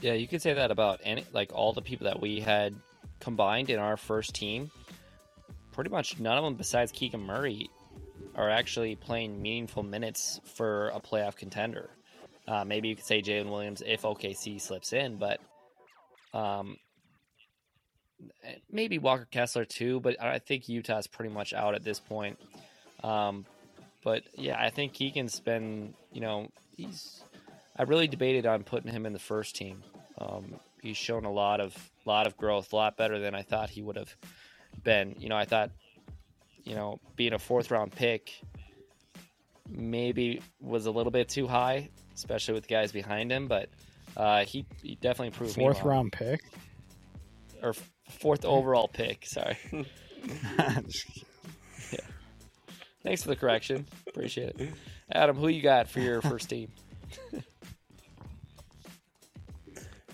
[0.00, 2.74] Yeah, you could say that about any like all the people that we had
[3.20, 4.70] combined in our first team.
[5.72, 7.70] Pretty much none of them besides Keegan Murray
[8.36, 11.88] are actually playing meaningful minutes for a playoff contender.
[12.46, 15.40] Uh, maybe you could say Jalen Williams if OKC slips in, but
[16.34, 16.76] um,
[18.70, 20.00] maybe Walker Kessler too.
[20.00, 22.38] But I think Utah's pretty much out at this point.
[23.02, 23.46] Um,
[24.02, 27.22] but yeah, I think Keegan's been, you know, he's.
[27.76, 29.82] I really debated on putting him in the first team.
[30.18, 31.74] Um, he's shown a lot of
[32.04, 34.14] lot of growth, a lot better than I thought he would have
[34.82, 35.16] been.
[35.18, 35.70] You know, I thought,
[36.62, 38.30] you know, being a fourth round pick
[39.68, 43.46] maybe was a little bit too high, especially with the guys behind him.
[43.48, 43.68] But
[44.16, 45.88] uh, he, he definitely proved me Fourth wrong.
[45.88, 46.40] round pick.
[47.62, 49.26] or f- fourth overall pick.
[49.26, 49.56] Sorry.
[50.58, 50.80] yeah.
[53.02, 53.86] Thanks for the correction.
[54.08, 54.70] Appreciate it.
[55.12, 56.70] Adam, who you got for your first team?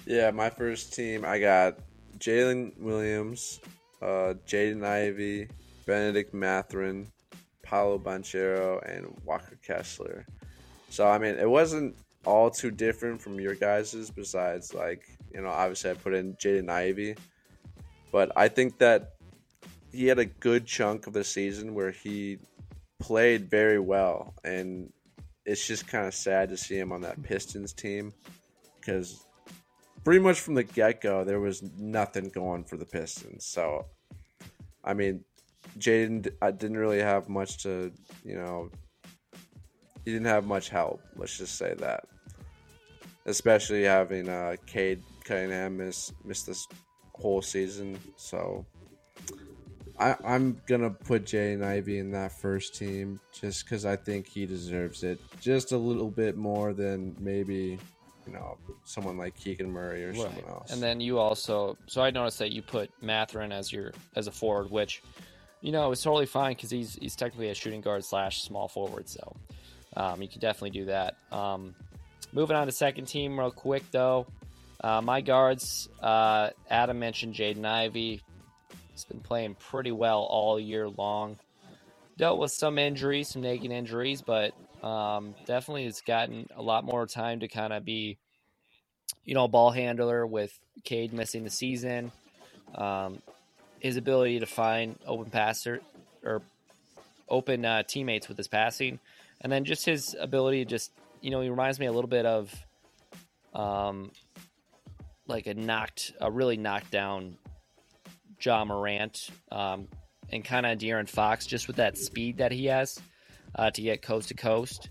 [0.06, 1.78] Yeah, my first team, I got
[2.18, 3.60] Jalen Williams,
[4.02, 5.48] uh, Jaden Ivey,
[5.86, 7.12] Bennedict Mathurin,
[7.62, 10.26] Paolo Banchero, and Walker Kessler.
[10.90, 15.48] So, I mean, it wasn't all too different from your guys's, besides, like, you know,
[15.48, 17.14] obviously I put in Jaden Ivey.
[18.12, 19.14] But I think that
[19.92, 22.38] he had a good chunk of the season where he
[22.98, 24.34] played very well.
[24.44, 24.92] And
[25.46, 28.12] it's just kind of sad to see him on that Pistons team
[28.80, 29.24] because
[30.04, 33.46] pretty much from the get go, there was nothing going for the Pistons.
[33.46, 33.86] So,
[34.84, 35.24] I mean,
[35.78, 37.92] Jaden I didn't really have much to,
[38.24, 38.70] you know,
[40.04, 41.00] he didn't have much help.
[41.16, 42.04] Let's just say that.
[43.26, 46.66] Especially having uh, Cade Cunningham miss miss this
[47.14, 47.98] whole season.
[48.16, 48.64] So,
[49.98, 54.46] I, I'm gonna put Jaden Ivey in that first team just because I think he
[54.46, 57.78] deserves it just a little bit more than maybe
[58.26, 60.72] you know someone like Keegan Murray or someone else.
[60.72, 64.32] And then you also, so I noticed that you put Mathurin as your as a
[64.32, 65.02] forward, which
[65.60, 69.08] you know is totally fine because he's he's technically a shooting guard slash small forward,
[69.08, 69.36] so
[69.96, 71.16] um, you can definitely do that.
[71.32, 71.74] Um,
[72.32, 74.26] moving on to second team, real quick though,
[74.82, 75.88] uh, my guards.
[76.02, 78.22] Uh, Adam mentioned Jaden Ivey.
[78.92, 81.38] He's been playing pretty well all year long.
[82.16, 84.52] Dealt with some injuries, some nagging injuries, but
[84.84, 88.18] um, definitely has gotten a lot more time to kind of be
[89.24, 92.12] you know, a ball handler with Cade missing the season.
[92.74, 93.20] Um,
[93.80, 95.80] his ability to find open passer
[96.24, 96.42] or
[97.28, 98.98] open uh, teammates with his passing,
[99.40, 102.26] and then just his ability to just, you know, he reminds me a little bit
[102.26, 102.54] of,
[103.54, 104.10] um,
[105.26, 107.36] like a knocked, a really knocked down
[108.40, 109.88] Ja Morant, um,
[110.30, 113.00] and kind of De'Aaron Fox, just with that speed that he has
[113.54, 114.90] uh, to get coast to coast.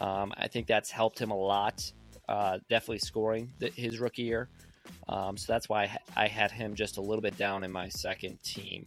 [0.00, 1.92] Um, I think that's helped him a lot
[2.30, 4.48] uh, definitely scoring th- his rookie year.
[5.08, 7.72] Um, so that's why I, ha- I had him just a little bit down in
[7.72, 8.86] my second team.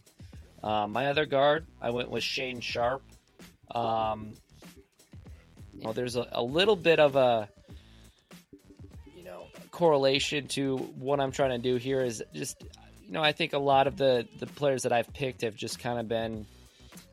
[0.62, 3.02] Um, my other guard, I went with Shaedon Sharpe.
[3.70, 4.32] Um,
[5.82, 7.48] know, there's a, a little bit of a
[9.16, 12.02] you know correlation to what I'm trying to do here.
[12.02, 12.62] Is just
[13.06, 15.78] you know I think a lot of the the players that I've picked have just
[15.78, 16.46] kind of been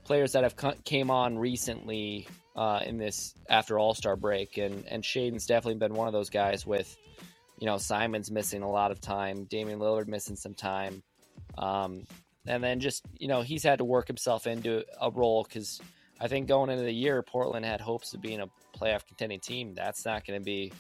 [0.04, 5.04] players that have came on recently uh, in this after All Star break, and and
[5.04, 6.96] Shaedon's definitely been one of those guys with,
[7.60, 11.04] you know, Simons missing a lot of time, Damian Lillard missing some time,
[11.58, 12.06] um,
[12.46, 15.82] and then just you know he's had to work himself into a role because
[16.22, 18.48] I think going into the year Portland had hopes of being a
[18.78, 19.74] playoff contending team.
[19.74, 20.72] That's not going to be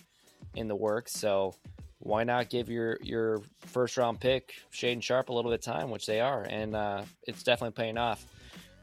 [0.55, 1.55] in the works, so.
[2.03, 5.91] Why not give your, your first round pick Shaedon Sharpe a little bit of time,
[5.91, 8.25] which they are, and uh, it's definitely paying off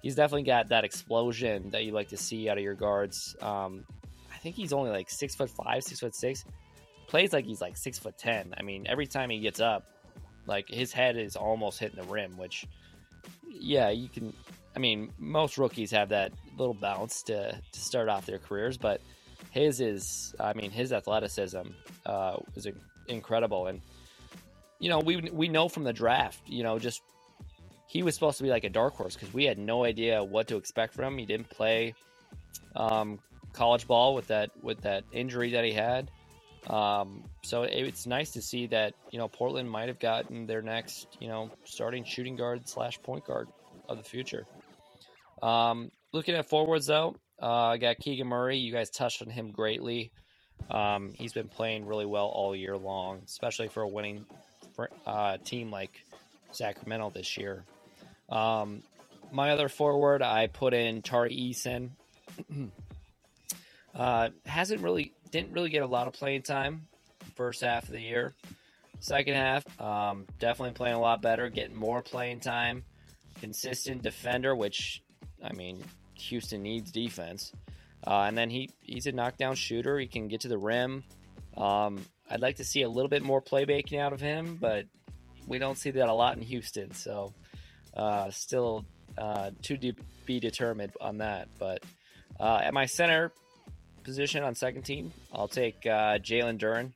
[0.02, 3.36] he's definitely got that explosion that you like to see out of your guards.
[3.40, 3.84] Um,
[4.32, 6.44] I think he's only like six foot five, six foot six.
[7.08, 8.54] Plays like he's like six foot ten.
[8.56, 9.84] I mean, every time he gets up,
[10.46, 12.36] like his head is almost hitting the rim.
[12.36, 12.66] Which,
[13.48, 14.32] yeah, you can.
[14.78, 19.00] I mean, most rookies have that little bounce to to start off their careers, but
[19.50, 20.36] his is.
[20.38, 21.62] I mean, his athleticism
[22.06, 22.68] uh, is
[23.08, 23.80] incredible, and
[24.78, 27.02] you know, we we know from the draft, you know, just
[27.88, 30.46] he was supposed to be like a dark horse because we had no idea what
[30.46, 31.18] to expect from him.
[31.18, 31.92] He didn't play
[32.76, 33.18] um,
[33.52, 36.08] college ball with that with that injury that he had.
[36.68, 40.62] Um, so it, it's nice to see that you know Portland might have gotten their
[40.62, 43.48] next you know starting shooting guard slash point guard
[43.88, 44.46] of the future.
[45.42, 48.58] Um, looking at forwards though, uh, I got Keegan Murray.
[48.58, 50.12] You guys touched on him greatly.
[50.70, 54.26] Um, he's been playing really well all year long, especially for a winning
[55.06, 56.04] uh, team like
[56.52, 57.64] Sacramento this year.
[58.28, 58.82] Um,
[59.30, 61.90] my other forward, I put in Tari Eason.
[63.94, 66.88] uh, hasn't really, didn't really get a lot of playing time
[67.38, 68.34] first half of the year.
[69.00, 72.84] Second half, um, definitely playing a lot better, getting more playing time.
[73.40, 75.02] Consistent defender, which,
[75.42, 75.82] I mean,
[76.14, 77.52] Houston needs defense.
[78.06, 79.98] Uh, and then he he's a knockdown shooter.
[79.98, 81.04] He can get to the rim.
[81.56, 84.86] Um, I'd like to see a little bit more playmaking out of him, but
[85.46, 86.92] we don't see that a lot in Houston.
[86.92, 87.32] So
[87.96, 88.84] uh, still
[89.16, 91.48] uh, to de- be determined on that.
[91.58, 91.82] But
[92.38, 93.32] uh, at my center
[94.04, 96.92] position on second team, I'll take uh, Jalen Duren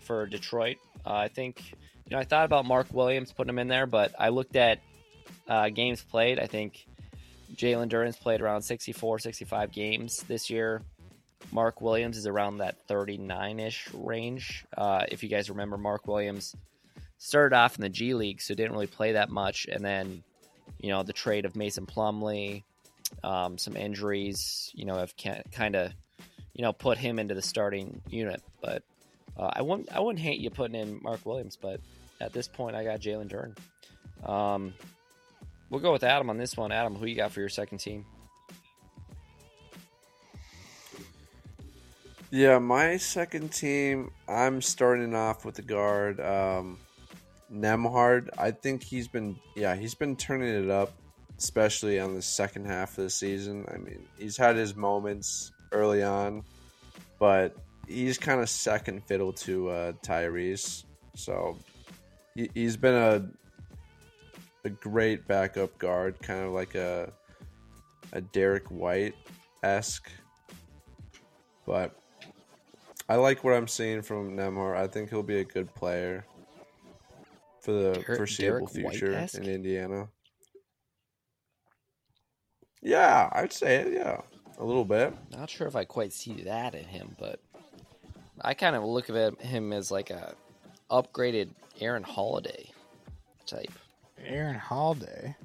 [0.00, 0.78] for Detroit.
[1.06, 4.14] Uh, I think you know I thought about Mark Williams putting him in there, but
[4.18, 4.80] I looked at
[5.74, 6.40] games played.
[6.40, 6.86] I think
[7.54, 10.82] Jalen Duren's played around 64, 65 games this year.
[11.52, 14.64] Mark Williams is around that 39 ish range.
[14.76, 16.56] Uh, if you guys remember, Mark Williams
[17.18, 19.66] started off in the G League, so didn't really play that much.
[19.70, 20.22] And then,
[20.80, 22.64] you know, the trade of Mason Plumlee,
[23.22, 25.14] um, some injuries, you know, have
[25.52, 25.92] kind of,
[26.54, 28.42] you know, put him into the starting unit.
[28.60, 28.82] But
[29.36, 31.80] uh, I wouldn't, I wouldn't hate you putting in Mark Williams, but
[32.20, 34.28] at this point, I got Jalen Duren.
[34.28, 34.74] Um,
[35.70, 36.72] We'll go with Adam on this one.
[36.72, 38.04] Adam, who you got for your second team?
[42.30, 46.78] Yeah, my second team, I'm starting off with the guard, um,
[47.52, 48.28] Nembhard.
[48.36, 50.92] I think he's been, yeah, he's been turning it up,
[51.38, 53.64] especially on the second half of the season.
[53.72, 56.42] I mean, he's had his moments early on,
[57.20, 57.54] but
[57.86, 60.84] he's kind of second fiddle to uh, Tyrese.
[61.14, 61.56] So
[62.34, 63.28] he, he's been a
[64.64, 67.12] a great backup guard, kind of like a
[68.12, 69.14] a Derrick White
[69.62, 70.10] esque.
[71.66, 71.98] But
[73.08, 74.76] I like what I'm seeing from Nembhard.
[74.76, 76.24] I think he'll be a good player
[77.60, 79.38] for the Der- foreseeable Derrick future White-esque?
[79.38, 80.08] in Indiana.
[82.82, 83.92] Yeah, I'd say it.
[83.94, 84.20] Yeah,
[84.58, 85.14] a little bit.
[85.30, 87.40] Not sure if I quite see that in him, but
[88.42, 90.34] I kind of look at him as like a
[90.90, 91.50] upgraded
[91.80, 92.70] Aaron Holiday
[93.46, 93.72] type.
[94.22, 95.36] Aaron Holiday.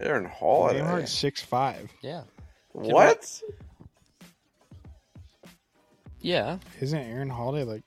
[0.00, 0.80] Aaron Holiday.
[0.80, 1.90] Nembhard's six five.
[2.02, 2.22] Yeah.
[2.72, 3.42] What?
[6.20, 6.58] Yeah.
[6.80, 7.82] Isn't Aaron Holiday like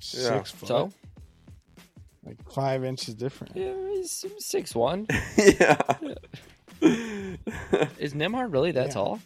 [0.00, 0.42] six yeah.
[0.42, 0.68] foot?
[0.68, 0.92] So?
[2.24, 3.56] Like five inches different.
[3.56, 5.06] Yeah, he's six one.
[5.36, 5.80] yeah.
[6.02, 6.14] yeah.
[7.98, 8.92] Is Nembhard really that yeah.
[8.92, 9.20] tall?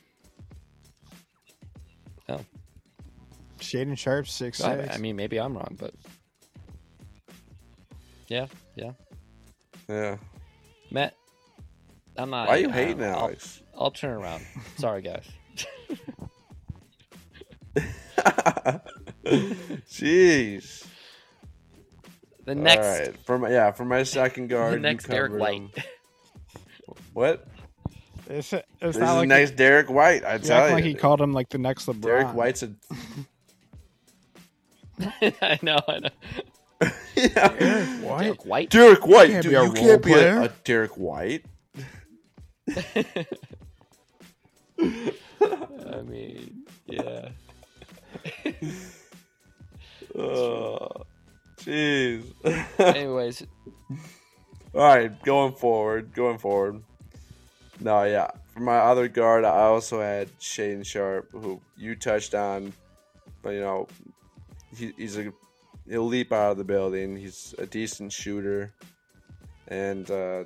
[2.29, 2.41] Oh.
[3.59, 4.69] Shaedon Sharpe six six.
[4.69, 5.95] I, I mean, maybe I'm wrong, but
[8.29, 8.93] yeah, yeah.
[9.89, 10.17] Yeah.
[10.91, 11.15] Matt,
[12.17, 12.49] I'm not.
[12.49, 13.63] Why are you hating, Alex?
[13.75, 14.45] I'll, I'll turn around.
[14.77, 15.29] Sorry, guys.
[19.25, 20.87] Jeez.
[22.45, 22.87] The next.
[22.87, 23.17] All right.
[23.25, 25.71] For my, yeah, for my second guard, the next Derrick White.
[27.13, 27.47] what?
[28.29, 30.25] It's, it's this not is like nice he, Derrick White.
[30.25, 30.75] I tell you.
[30.75, 32.03] Like he called him like the next LeBron.
[32.03, 32.71] Derrick White's a.
[35.43, 35.79] I know.
[35.89, 36.09] I know.
[37.17, 37.49] yeah.
[37.49, 38.41] Derrick White.
[38.41, 38.71] Derrick White.
[38.71, 39.31] Derrick White.
[39.31, 41.45] Can't Dude, you can't be a, a Derrick White.
[44.81, 47.29] I mean, yeah.
[50.17, 50.89] oh,
[51.59, 52.33] jeez.
[52.79, 53.47] Anyways.
[54.75, 56.83] All right, going forward, going forward.
[57.81, 58.31] No, yeah.
[58.55, 62.73] For my other guard, I also had Shaedon Sharpe, who you touched on.
[63.43, 63.89] But you know,
[64.77, 65.33] he, he's a
[65.89, 67.17] he'll leap out of the building.
[67.17, 68.73] He's a decent shooter,
[69.69, 70.45] and uh,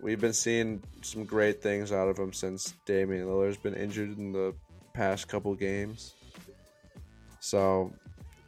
[0.00, 4.32] we've been seeing some great things out of him since Damian Lillard's been injured in
[4.32, 4.54] the
[4.92, 6.14] past couple games.
[7.40, 7.92] So,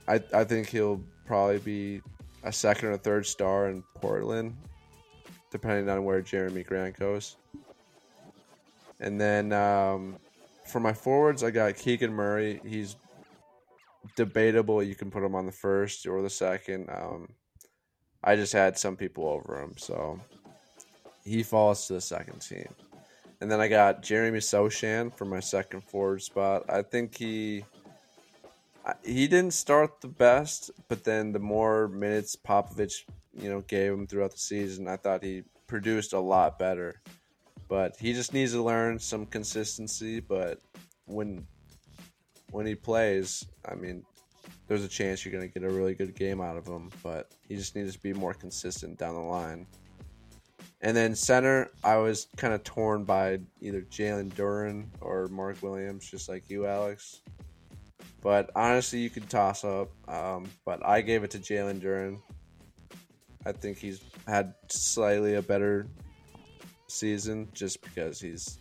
[0.09, 2.03] I I think he'll probably be
[2.45, 4.57] a second or third star in Portland,
[5.51, 7.37] depending on where Jerami Grant goes.
[9.01, 10.17] And then um,
[10.67, 12.61] for my forwards, I got Keegan Murray.
[12.65, 12.97] He's
[14.15, 14.83] debatable.
[14.83, 16.89] You can put him on the first or the second.
[16.91, 17.29] Um,
[18.23, 20.21] I just had some people over him, so
[21.25, 22.69] he falls to the second team.
[23.41, 26.65] And then I got Jeremy Sochan for my second forward spot.
[26.69, 27.65] I think he
[29.05, 33.05] he didn't start the best, but then the more minutes Popovich,
[33.35, 37.01] you know, gave him throughout the season, I thought he produced a lot better.
[37.69, 40.21] But he just needs to learn some consistency.
[40.21, 40.61] But
[41.07, 41.47] when
[42.57, 44.03] when he plays, I mean,
[44.67, 47.31] there's a chance you're going to get a really good game out of him, but
[47.47, 49.67] he just needs to be more consistent down the line.
[50.81, 56.11] And then center, I was kind of torn by either Jalen Duren or Mark Williams,
[56.11, 57.21] just like you, Alex.
[58.23, 59.91] But honestly, you could toss up.
[60.09, 62.23] Um, but I gave it to Jalen Duren.
[63.45, 65.89] I think he's had slightly a better
[66.89, 68.59] season just because he's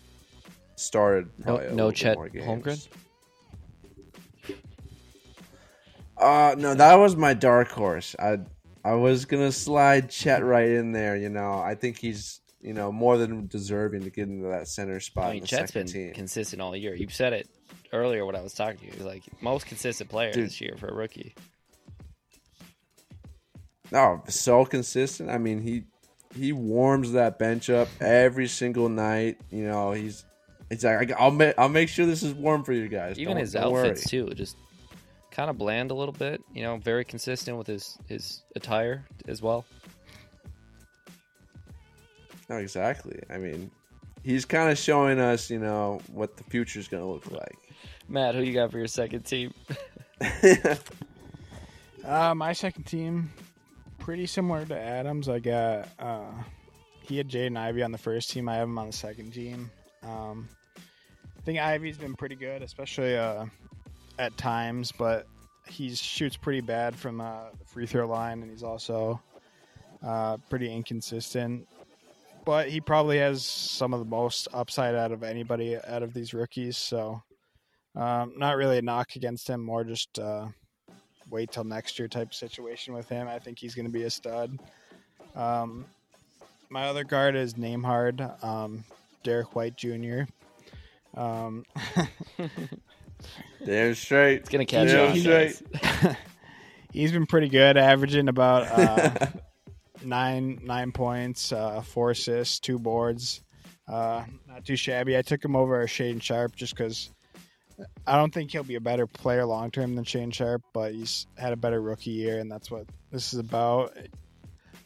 [0.76, 2.46] started No, no Chet more games.
[2.46, 2.88] Holmgren.
[6.18, 8.16] Uh no, that was my dark horse.
[8.20, 8.40] I
[8.84, 11.16] I was gonna slide Chet right in there.
[11.16, 15.00] You know, I think he's you know more than deserving to get into that center
[15.00, 16.14] spot I in mean, the Chet's been team.
[16.14, 16.96] consistent all year.
[16.96, 17.50] You said it
[17.94, 18.92] earlier when I was talking to you.
[18.94, 20.46] He's like most consistent player Dude.
[20.46, 21.36] this year for a rookie.
[23.94, 25.30] Oh, so consistent.
[25.30, 25.84] I mean, he
[26.36, 29.38] he warms that bench up every single night.
[29.52, 30.26] You know, he's
[30.72, 33.20] it's like I'll make I'll make sure this is warm for you guys.
[33.20, 33.90] Even Don't- his don't worry.
[33.90, 34.58] outfits too, just
[35.36, 36.42] kind of bland a little bit.
[36.54, 39.66] You know, very consistent with his his attire as well.
[42.50, 43.20] No, exactly.
[43.30, 43.72] I mean,
[44.24, 47.58] he's kind of showing us, you know, what the future is gonna look like.
[48.08, 49.54] Matt, who you got for your second team?
[52.06, 53.32] Uh, my second team,
[53.98, 55.28] pretty similar to Adams.
[55.28, 56.32] I got uh,
[57.02, 58.48] he had Jaden Ivey on the first team.
[58.48, 59.72] I have him on the second team.
[60.04, 63.46] Um, I think Ivey's been pretty good, especially uh,
[64.18, 65.28] at times, but
[65.68, 69.22] he shoots pretty bad from uh, the free throw line, and he's also
[70.04, 71.68] uh, pretty inconsistent.
[72.46, 76.34] But he probably has some of the most upside out of anybody out of these
[76.34, 76.78] rookies.
[76.78, 77.24] So,
[77.96, 80.20] um, not really a knock against him, more just.
[80.20, 80.48] Uh,
[81.30, 83.28] wait till next year type situation with him.
[83.28, 84.60] I think he's going to be a stud.
[85.36, 85.86] Um,
[86.70, 88.84] my other guard is Nembhard, um,
[89.24, 90.22] Derrick White Jr.
[91.16, 91.66] Um,
[93.66, 94.42] Damn straight.
[94.42, 95.24] It's gonna catch Yeah, on.
[95.24, 96.16] that's guys.
[96.94, 99.28] he's been pretty good, averaging about uh,
[100.04, 103.42] nine nine points, uh, four assists, two boards.
[103.88, 105.18] Uh, not too shabby.
[105.18, 107.12] I took him over Shaedon Sharpe just because
[108.08, 111.28] I don't think he'll be a better player long term than Shaedon Sharpe, but he's
[111.38, 113.96] had a better rookie year, and that's what this is about.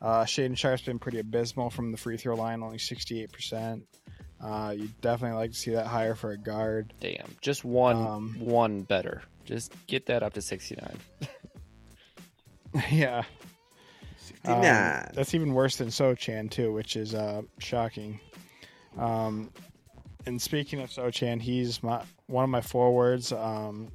[0.02, 3.82] Uh, Shaedon Sharpe's been pretty abysmal from the free throw line, only 68%.
[4.42, 6.94] Uh, you definitely like to see that higher for a guard.
[7.00, 9.22] Damn, just one Um, one better.
[9.46, 11.30] Just get that up to sixty nine.
[12.92, 13.24] yeah.
[14.46, 15.12] Um, 69.
[15.14, 18.20] that's even worse than Sochan too, which is uh, shocking.
[18.98, 19.52] Um,
[20.26, 23.32] and speaking of Sochan, he's my one of my forwards.
[23.34, 23.90] Um,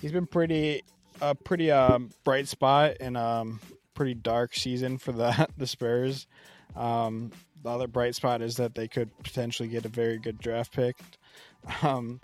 [0.00, 0.82] he's been pretty
[1.20, 3.44] a pretty um, bright spot in a
[3.94, 6.26] pretty dark season for the the Spurs.
[6.76, 7.30] Um,
[7.64, 10.96] the other bright spot is that they could potentially get a very good draft pick.
[11.82, 12.20] Um,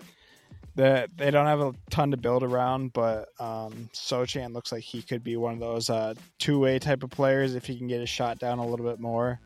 [0.75, 5.01] that they don't have a ton to build around, but um, Sochan looks like he
[5.01, 7.99] could be one of those uh, two way type of players if he can get
[7.99, 9.39] his shot down a little bit more.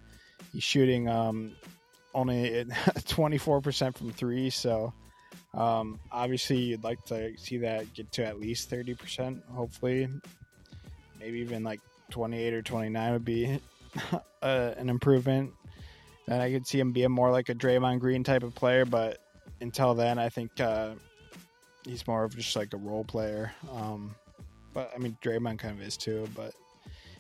[0.52, 1.56] He's shooting um,
[2.14, 2.66] only
[3.08, 4.93] twenty four percent from three, so
[5.54, 9.41] um, obviously you'd like to see that get to at least thirty percent.
[9.52, 10.08] Hopefully,
[11.20, 11.80] maybe even like
[12.12, 13.60] twenty eight or twenty nine would be
[14.43, 15.54] uh, an improvement.
[16.28, 19.20] And I could see him being more like a Draymond Green type of player, but
[19.62, 20.92] until then, I think uh,
[21.86, 23.54] he's more of just like a role player.
[23.72, 24.16] Um,
[24.74, 26.54] but I mean, Draymond kind of is too, but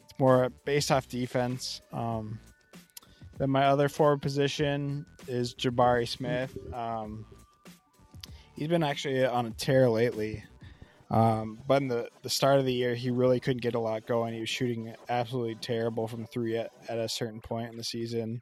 [0.03, 1.81] it's more based off defense.
[1.93, 2.39] Um,
[3.37, 6.57] then my other forward position is Jabari Smith.
[6.73, 7.25] Um,
[8.55, 10.43] he's been actually on a tear lately.
[11.11, 14.07] Um, but in the, the start of the year, he really couldn't get a lot
[14.07, 14.33] going.
[14.33, 18.41] He was shooting absolutely terrible from three at, at a certain point in the season.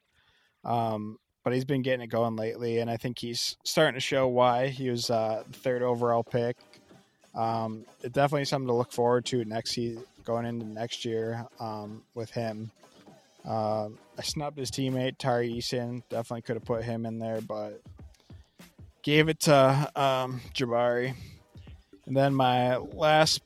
[0.64, 4.28] Um, but he's been getting it going lately, and I think he's starting to show
[4.28, 4.68] why.
[4.68, 6.58] He was uh, the third overall pick.
[7.36, 12.04] Um, it's definitely something to look forward to next season, going into next year um,
[12.16, 12.72] with him.
[13.46, 16.02] Uh, I snubbed his teammate Tari Eason.
[16.10, 17.82] Definitely could have put him in there, but
[19.02, 21.14] gave it to um, Jabari.
[22.06, 23.42] And then my last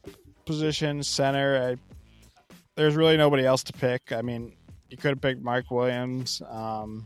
[0.45, 1.71] position, center.
[1.71, 4.11] I, there's really nobody else to pick.
[4.11, 4.53] I mean,
[4.89, 7.05] you could have picked Mark Williams, um,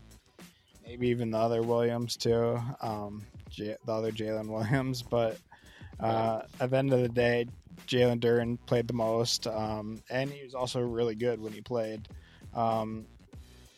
[0.86, 5.02] maybe even the other Williams too, um, J- the other Jalen Williams.
[5.10, 5.38] But
[6.00, 7.46] uh, at the end of the day,
[7.86, 12.08] Jalen Duren played the most, um, and he was also really good when he played.
[12.54, 13.06] Um,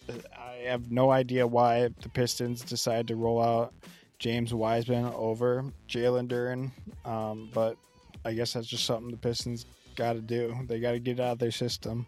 [0.09, 3.72] I have no idea why the Pistons decided to roll out
[4.18, 6.70] James Wiseman over Jalen Duren,
[7.09, 7.76] um, but
[8.24, 10.57] I guess that's just something the Pistons got to do.
[10.66, 12.07] They got to get it out of their system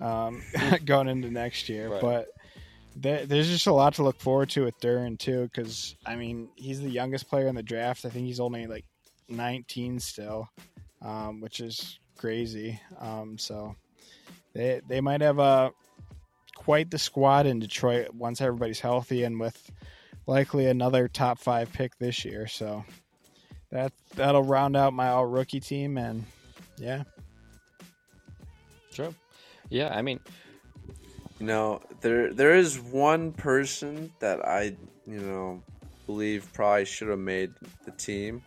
[0.00, 0.42] um,
[0.84, 1.88] going into next year.
[1.90, 2.00] Right.
[2.00, 2.28] But
[2.96, 6.48] there, there's just a lot to look forward to with Duren too, because I mean
[6.56, 8.04] he's the youngest player in the draft.
[8.04, 8.84] I think he's only like
[9.28, 10.48] 19 still.
[11.02, 12.80] um, which is crazy.
[12.98, 13.76] Um, so
[14.54, 15.72] they they might have a
[16.56, 19.70] quite the squad in Detroit once everybody's healthy and with
[20.26, 22.46] likely another top five pick this year.
[22.46, 22.84] So
[23.70, 26.24] that that'll round out my all rookie team, and
[26.78, 27.04] yeah.
[29.70, 30.20] Yeah, I mean,
[31.38, 35.62] You know, there there is one person that I, you know,
[36.06, 37.52] believe probably should have made
[37.84, 38.42] the team,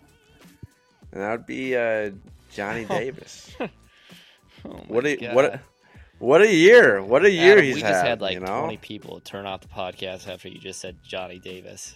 [1.11, 2.11] and that would be uh,
[2.51, 3.55] Johnny Davis.
[4.65, 5.35] oh what a God.
[5.35, 5.61] what a,
[6.19, 7.01] what a year!
[7.01, 7.89] What a year Adam, he's we had.
[7.89, 8.61] just had like you know?
[8.61, 11.95] 20 people turn off the podcast after you just said Johnny Davis.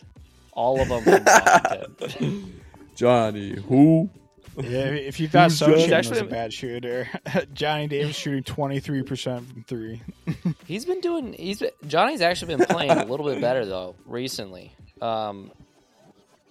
[0.53, 2.53] All of them
[2.95, 4.09] Johnny who?
[4.58, 4.86] Yeah.
[4.88, 6.10] If you thought Who's Sochin Johnny?
[6.10, 7.08] was a bad shooter,
[7.53, 10.01] Johnny Davis shooting twenty three percent from three.
[10.66, 11.34] he's been doing.
[11.34, 14.74] He's been, Johnny's actually been playing a little bit better though recently.
[15.01, 15.51] Um,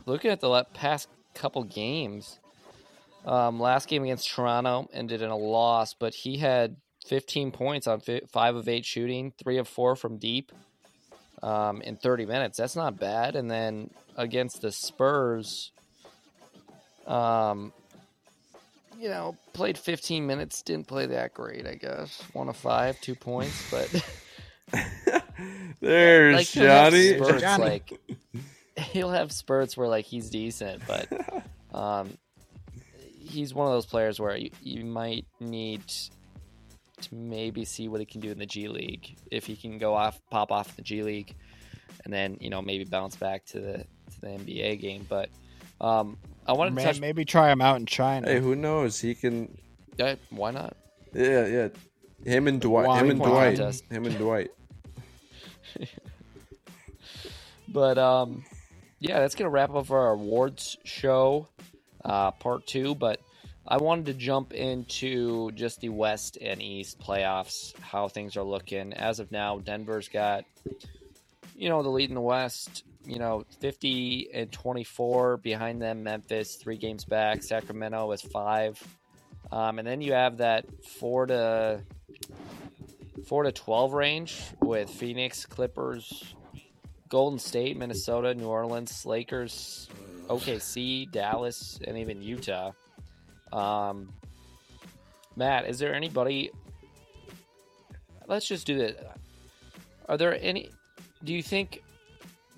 [0.07, 2.39] looking at the past couple games,
[3.25, 6.77] um, last game against Toronto ended in a loss, but he had
[7.07, 10.53] 15 points on fi- five of eight shooting, three of four from deep,
[11.43, 12.59] um, in 30 minutes.
[12.59, 13.37] That's not bad.
[13.37, 15.73] And then against the Spurs,
[17.07, 17.73] um,
[18.99, 22.23] you know, played 15 minutes, didn't play that great, I guess.
[22.33, 24.05] One of five, two points, but
[25.81, 27.17] There's like Johnny.
[27.19, 27.65] spurts, Johnny.
[27.65, 28.01] like
[28.77, 32.17] he'll have spurts where like he's decent, but um,
[33.19, 38.07] he's one of those players where you, you might need to maybe see what he
[38.07, 40.83] can do in the G League if he can go off, pop off in the
[40.83, 41.35] G League,
[42.05, 45.07] and then you know maybe bounce back to the to the NBA game.
[45.09, 45.29] But
[45.81, 46.17] um,
[46.47, 47.01] I wanted to touch.
[47.01, 48.29] maybe try him out in China.
[48.29, 49.01] Hey, who knows?
[49.01, 49.57] He can.
[49.97, 50.77] Yeah, why not?
[51.13, 51.69] Yeah, yeah.
[52.25, 52.87] Him and Dwight.
[52.87, 53.57] Wine Him and wine Dwight.
[53.57, 53.85] contest.
[53.91, 54.51] Him and Dwight.
[57.69, 58.45] But um,
[59.01, 61.49] yeah, that's gonna wrap up our awards show,
[62.05, 62.95] uh, part two.
[62.95, 63.21] But
[63.67, 68.93] I wanted to jump into just the West and East playoffs, how things are looking
[68.93, 69.59] as of now.
[69.59, 70.45] Denver's got,
[71.57, 72.85] you know, the lead in the West.
[73.07, 76.03] You know, fifty and twenty-four behind them.
[76.03, 77.43] Memphis three games back.
[77.43, 78.83] Sacramento is five,
[79.53, 81.83] um, and then you have that four to
[83.27, 86.35] four to twelve range with Phoenix, Clippers,
[87.09, 89.89] Golden State, Minnesota, New Orleans, Lakers,
[90.29, 92.73] OKC, Dallas, and even Utah.
[93.53, 94.13] Um,
[95.37, 96.51] Matt, is there anybody?
[98.27, 99.01] Let's just do this.
[100.09, 100.71] Are there any?
[101.23, 101.84] Do you think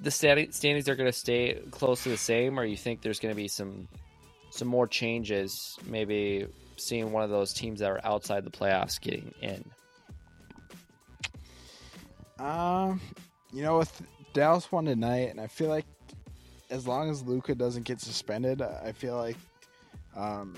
[0.01, 3.33] the standings are going to stay close to the same, or you think there's going
[3.33, 3.89] to be some
[4.51, 5.79] some more changes?
[5.87, 9.65] Maybe seeing one of those teams that are outside the playoffs getting in.
[12.39, 13.01] Um,
[13.53, 14.03] you know, with
[14.35, 15.87] Dallas won tonight, and I feel like
[16.71, 19.37] as long as Luka doesn't get suspended, I feel like
[20.15, 20.55] um,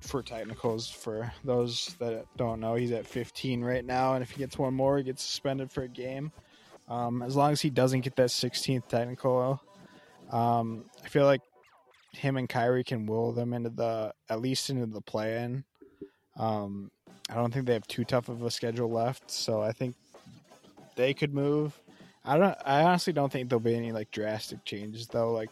[0.00, 4.38] for technicals, for those that don't know, he's at 15 right now, and if he
[4.38, 6.32] gets one more, he gets suspended for a game.
[6.88, 9.60] Um, as long as he doesn't get that 16th technical,
[10.30, 11.40] um, I feel like
[12.12, 15.64] him and Kyrie can will them into the at least into the play-in.
[16.36, 16.90] Um,
[17.30, 19.94] I don't think they have too tough of a schedule left, so I think
[20.96, 21.78] they could move.
[22.24, 22.56] I don't.
[22.64, 25.32] I honestly don't think there'll be any like drastic changes though.
[25.32, 25.50] Like,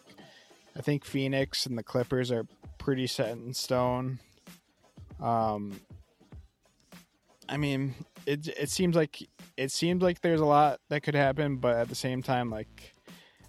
[0.76, 2.46] I think Phoenix and the Clippers are
[2.78, 4.18] pretty set in stone.
[5.20, 5.80] Um,
[7.50, 7.94] I mean,
[8.26, 11.88] it it seems like it seems like there's a lot that could happen, but at
[11.88, 12.94] the same time, like,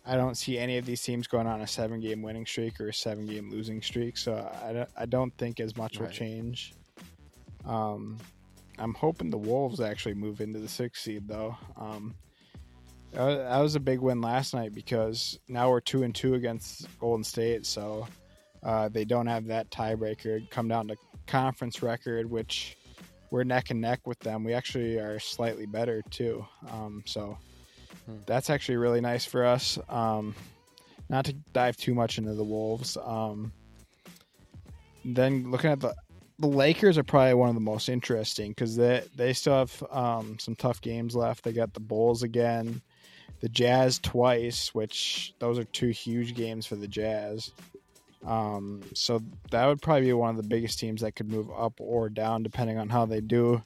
[0.05, 2.89] I don't see any of these teams going on a seven game winning streak or
[2.89, 4.17] a seven game losing streak.
[4.17, 6.73] So I don't, I don't think as much will change.
[7.63, 8.17] Um,
[8.79, 11.55] I'm hoping the Wolves actually move into the sixth seed though.
[11.77, 12.15] Um,
[13.11, 17.25] that was, a big win last night because now we're two and two against Golden
[17.25, 18.07] State, so
[18.63, 20.49] uh, they don't have that tiebreaker.
[20.49, 20.95] Come down to
[21.27, 22.77] conference record, which
[23.31, 24.43] we're neck and neck with them.
[24.43, 26.45] We actually are slightly better too.
[26.69, 27.37] Um, so
[28.05, 28.17] Hmm.
[28.25, 29.77] that's actually really nice for us.
[29.89, 30.33] Um,
[31.09, 32.97] not to dive too much into the Wolves.
[32.97, 33.51] Um,
[35.03, 35.95] then looking at the
[36.39, 40.39] the Lakers are probably one of the most interesting because they they still have um,
[40.39, 41.43] some tough games left.
[41.43, 42.81] They got the Bulls again,
[43.41, 47.51] the Jazz twice, which those are two huge games for the Jazz.
[48.25, 51.73] Um, so that would probably be one of the biggest teams that could move up
[51.79, 53.63] or down depending on how they do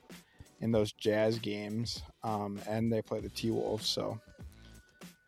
[0.61, 2.01] in those Jazz games.
[2.23, 4.19] Um, and they play the T Wolves, so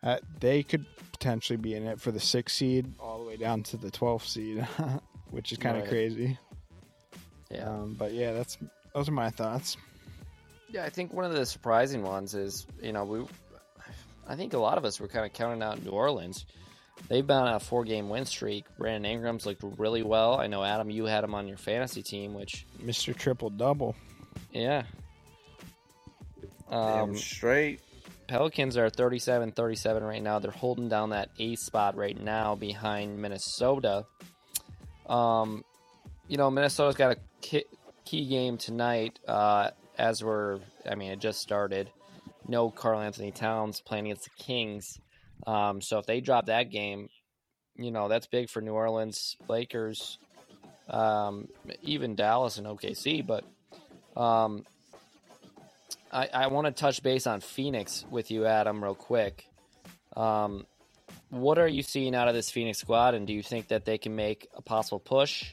[0.02, 3.62] uh, they could potentially be in it for the sixth seed all the way down
[3.64, 4.66] to the 12th seed,
[5.30, 5.90] which is kind of Right.
[5.90, 6.38] crazy.
[7.50, 7.68] Yeah.
[7.68, 8.56] Um, but yeah, that's
[8.94, 9.76] those are my thoughts.
[10.70, 13.24] Yeah, I think one of the surprising ones is, you know, we,
[14.26, 16.44] I think a lot of us were kind of counting out New Orleans.
[17.08, 18.64] They've been on a four game win streak.
[18.76, 20.34] Brandon Ingram's looked really well.
[20.38, 23.16] I know Adam, you had him on your fantasy team, which Mr.
[23.16, 23.94] Triple Double.
[24.52, 24.82] yeah.
[26.70, 27.80] Damn Um, straight.
[28.26, 30.38] Pelicans are 37 37 right now.
[30.38, 34.04] They're holding down that eighth spot right now behind Minnesota.
[35.06, 35.64] Um,
[36.26, 37.64] you know, Minnesota's got a key,
[38.04, 41.90] key game tonight uh, as we're, I mean, it just started.
[42.46, 44.98] No Karl-Anthony Towns playing against the Kings.
[45.46, 47.08] Um, so if they drop that game,
[47.76, 50.18] you know, that's big for New Orleans, Lakers,
[50.88, 51.48] um,
[51.82, 53.26] even Dallas and OKC.
[53.26, 53.44] But
[54.20, 54.64] um,
[56.12, 59.46] I, I want to touch base on Phoenix with you, Adam, real quick.
[60.16, 60.66] Um,
[61.30, 63.98] what are you seeing out of this Phoenix squad, and do you think that they
[63.98, 65.52] can make a possible push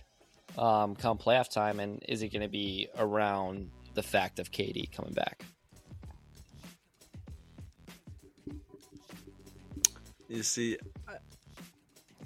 [0.58, 1.80] um, come playoff time?
[1.80, 5.44] And is it going to be around the fact of KD coming back?
[10.36, 10.78] You see,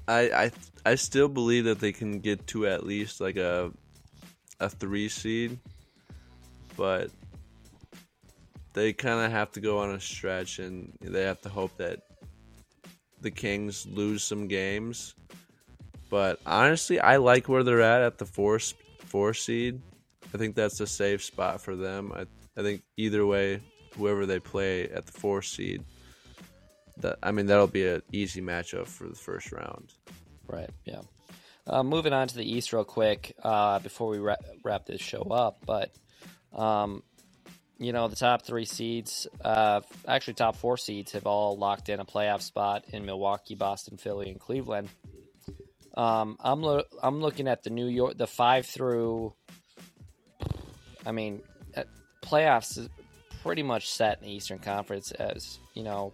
[0.08, 0.52] I I
[0.84, 3.72] I still believe that they can get to at least like a
[4.60, 5.60] a three seed,
[6.76, 7.12] but
[8.74, 12.00] they kind of have to go on a stretch, and they have to hope that
[13.22, 15.14] the Kings lose some games.
[16.10, 18.58] But honestly, I like where they're at at the four
[19.06, 19.84] four seed.
[20.34, 22.12] I think that's a safe spot for them.
[22.16, 22.26] I
[22.58, 23.62] I think either way,
[23.96, 25.84] whoever they play at the four seed
[27.02, 29.94] that I mean that'll be an easy matchup for the first round.
[30.48, 30.70] Right.
[30.86, 31.02] Yeah.
[31.68, 35.22] Uh, moving on to the East real quick uh, before we ra- wrap this show
[35.22, 35.92] up, but
[36.52, 37.04] um,
[37.78, 42.00] you know the top three seeds, uh, actually top four seeds, have all locked in
[42.00, 44.90] a playoff spot in Milwaukee, Boston, Philly, and Cleveland.
[45.94, 49.34] Um, I'm lo- I'm looking at the New York, the five through.
[51.06, 51.42] I mean,
[51.78, 51.84] uh,
[52.24, 52.90] playoffs is
[53.44, 56.14] pretty much set in the Eastern Conference as you know.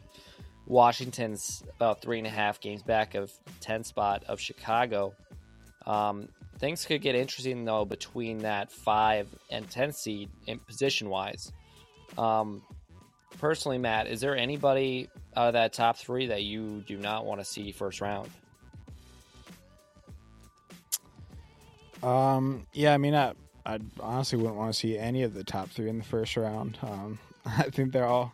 [0.67, 5.13] Washington's about three and a half games back of 10 spot of Chicago.
[5.85, 11.51] Um, things could get interesting though between that five and 10 seed in position wise.
[12.17, 12.63] Um,
[13.39, 17.41] personally, Matt, is there anybody out of that top three that you do not want
[17.41, 18.29] to see first round?
[22.01, 23.33] Um, yeah, I mean, I,
[23.65, 26.77] I honestly wouldn't want to see any of the top three in the first round.
[26.81, 28.33] Um, I think they're all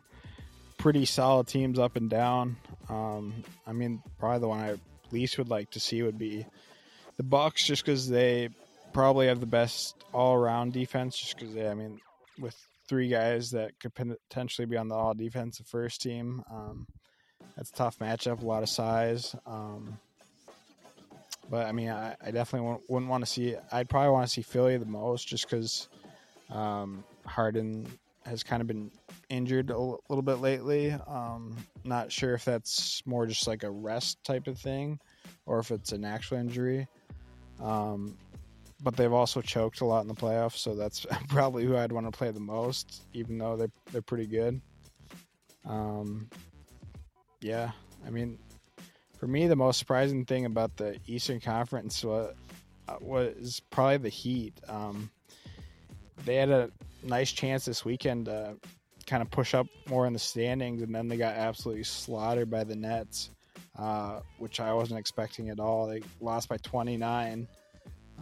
[0.82, 2.58] pretty solid teams up and down.
[2.90, 4.76] Um, I mean, probably the one I
[5.12, 6.46] least would like to see would be
[7.18, 8.50] the Bucks, just because they
[8.92, 11.18] probably have the best all-around defense.
[11.18, 12.02] Just because they, I mean,
[12.40, 12.56] with
[12.88, 16.88] three guys that could potentially be on the all defensive first team, um,
[17.56, 18.42] that's a tough matchup.
[18.42, 19.36] A lot of size.
[19.46, 20.00] Um,
[21.50, 23.56] but I mean, I, I definitely wouldn't, want to see.
[23.72, 25.90] I'd probably want to see Philly the most, just because
[26.50, 27.86] um, Harden
[28.26, 28.92] has kind of been
[29.32, 30.92] injured a little bit lately.
[30.92, 35.00] Um, not sure if that's more just like a rest type of thing,
[35.46, 36.88] or if it's an actual injury.
[37.60, 38.18] Um,
[38.84, 42.12] but they've also choked a lot in the playoffs, so that's probably who I'd want
[42.12, 44.62] to play the most, even though they're they're pretty good.
[45.66, 46.30] Um,
[47.40, 47.72] yeah,
[48.06, 48.38] I mean,
[49.18, 52.34] for me, the most surprising thing about the Eastern Conference was,
[53.00, 54.60] was probably the Heat.
[54.68, 55.10] Um,
[56.26, 56.72] they had a
[57.04, 58.58] nice chance this weekend to
[59.12, 62.64] kind of push up more in the standings, and then they got absolutely slaughtered by
[62.64, 63.30] the Nets,
[63.78, 65.86] uh, which I wasn't expecting at all.
[65.88, 67.46] They lost by 29.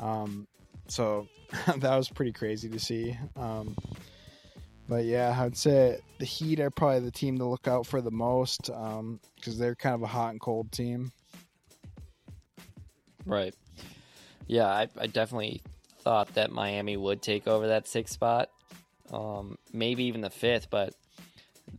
[0.01, 0.47] Um,
[0.87, 1.27] so
[1.77, 3.15] that was pretty crazy to see.
[3.35, 3.75] Um,
[4.87, 8.09] but yeah, I'd say the Heat are probably the team to look out for the
[8.09, 11.11] most because um, they're kind of a hot and cold team.
[13.27, 13.53] Right.
[14.47, 15.61] Yeah, I, I definitely
[15.99, 18.49] thought that Miami would take over that sixth spot,
[19.11, 20.69] um, maybe even the fifth.
[20.69, 20.93] But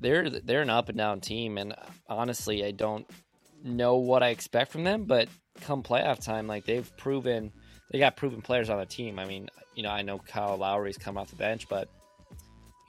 [0.01, 1.75] they're they're an up and down team, and
[2.09, 3.09] honestly, I don't
[3.63, 5.05] know what I expect from them.
[5.05, 5.29] But
[5.61, 7.53] come playoff time, like they've proven,
[7.91, 9.19] they got proven players on the team.
[9.19, 11.89] I mean, you know, I know Kyle Lowry's come off the bench, but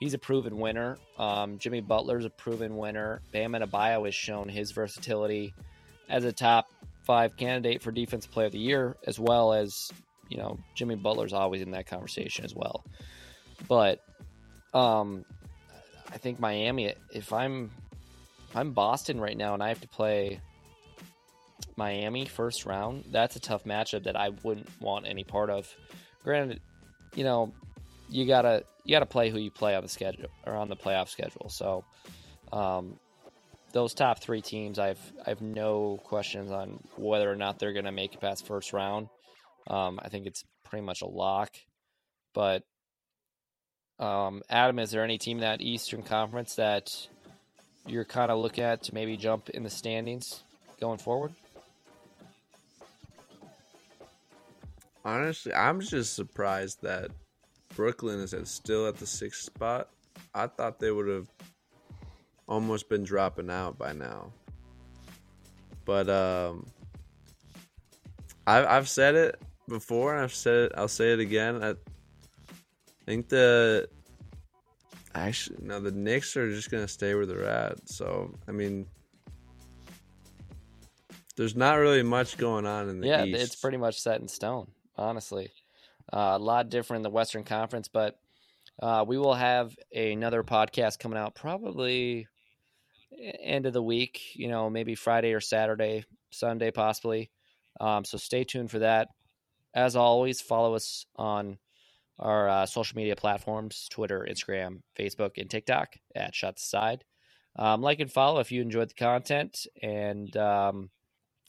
[0.00, 0.98] he's a proven winner.
[1.18, 3.22] Um, Jimmy Butler's a proven winner.
[3.32, 5.54] Bam Adebayo has shown his versatility
[6.08, 6.66] as a top
[7.04, 9.90] five candidate for defensive player of the year, as well as
[10.28, 12.84] you know Jimmy Butler's always in that conversation as well.
[13.68, 14.00] But
[14.74, 15.24] um,
[16.12, 16.94] I think Miami.
[17.12, 17.70] If I'm
[18.50, 20.40] if I'm Boston right now and I have to play
[21.76, 25.74] Miami first round, that's a tough matchup that I wouldn't want any part of.
[26.22, 26.60] Granted,
[27.14, 27.52] you know
[28.08, 31.08] you gotta you gotta play who you play on the schedule or on the playoff
[31.08, 31.48] schedule.
[31.48, 31.84] So
[32.52, 32.98] um,
[33.72, 38.14] those top three teams, I've I've no questions on whether or not they're gonna make
[38.14, 39.08] it past first round.
[39.66, 41.54] Um, I think it's pretty much a lock.
[42.34, 42.62] But
[43.98, 46.88] um, Adam, is there any team in that Eastern Conference that
[47.86, 50.42] you're kind of looking at to maybe jump in the standings
[50.80, 51.32] going forward?
[55.04, 57.10] Honestly, I'm just surprised that
[57.74, 59.88] Brooklyn is at, still at the sixth spot.
[60.34, 61.28] I thought they would have
[62.48, 64.32] almost been dropping out by now.
[65.84, 66.66] But um,
[68.46, 70.72] I, have said it before, and I've said it.
[70.76, 71.62] I'll say it again.
[71.62, 71.74] I,
[73.06, 73.88] think the
[75.14, 77.88] actually no, the Knicks are just gonna stay where they're at.
[77.88, 78.86] So I mean,
[81.36, 83.42] there's not really much going on in the yeah, East.
[83.42, 85.50] it's pretty much set in stone, honestly.
[86.12, 88.18] Uh, a lot different in the Western Conference, but
[88.80, 92.26] uh, we will have another podcast coming out probably
[93.42, 97.30] end of the week, you know, maybe Friday or Saturday, Sunday possibly.
[97.80, 99.08] Um, so stay tuned for that.
[99.74, 101.58] As always, follow us on
[102.22, 107.04] our uh, social media platforms Twitter, Instagram, Facebook, and TikTok at Shots Aside.
[107.56, 109.66] Um, like and follow if you enjoyed the content.
[109.82, 110.90] And um,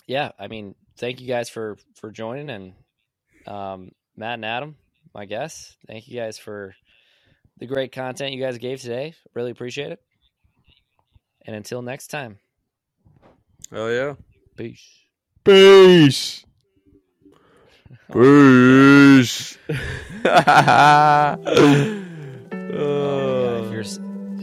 [0.08, 2.74] yeah, I mean, thank you guys for for joining and
[3.48, 4.76] um, Matt and Adam,
[5.14, 5.78] my guests.
[5.88, 6.76] Thank you guys for
[7.60, 9.14] the great content you guys gave today.
[9.34, 10.02] Really appreciate it.
[11.46, 12.40] And until next time,
[13.72, 14.16] Oh yeah.
[14.56, 14.88] peace.
[15.44, 16.46] Peace.
[18.12, 19.58] Peace.
[19.66, 21.38] Oh,
[22.72, 23.82] yeah, if you're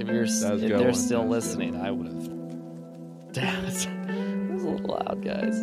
[0.01, 0.95] if you're s- That was a if they're one.
[0.95, 2.29] still That was good listening, I would have.
[3.33, 5.63] Damn it, it was a little loud, guys.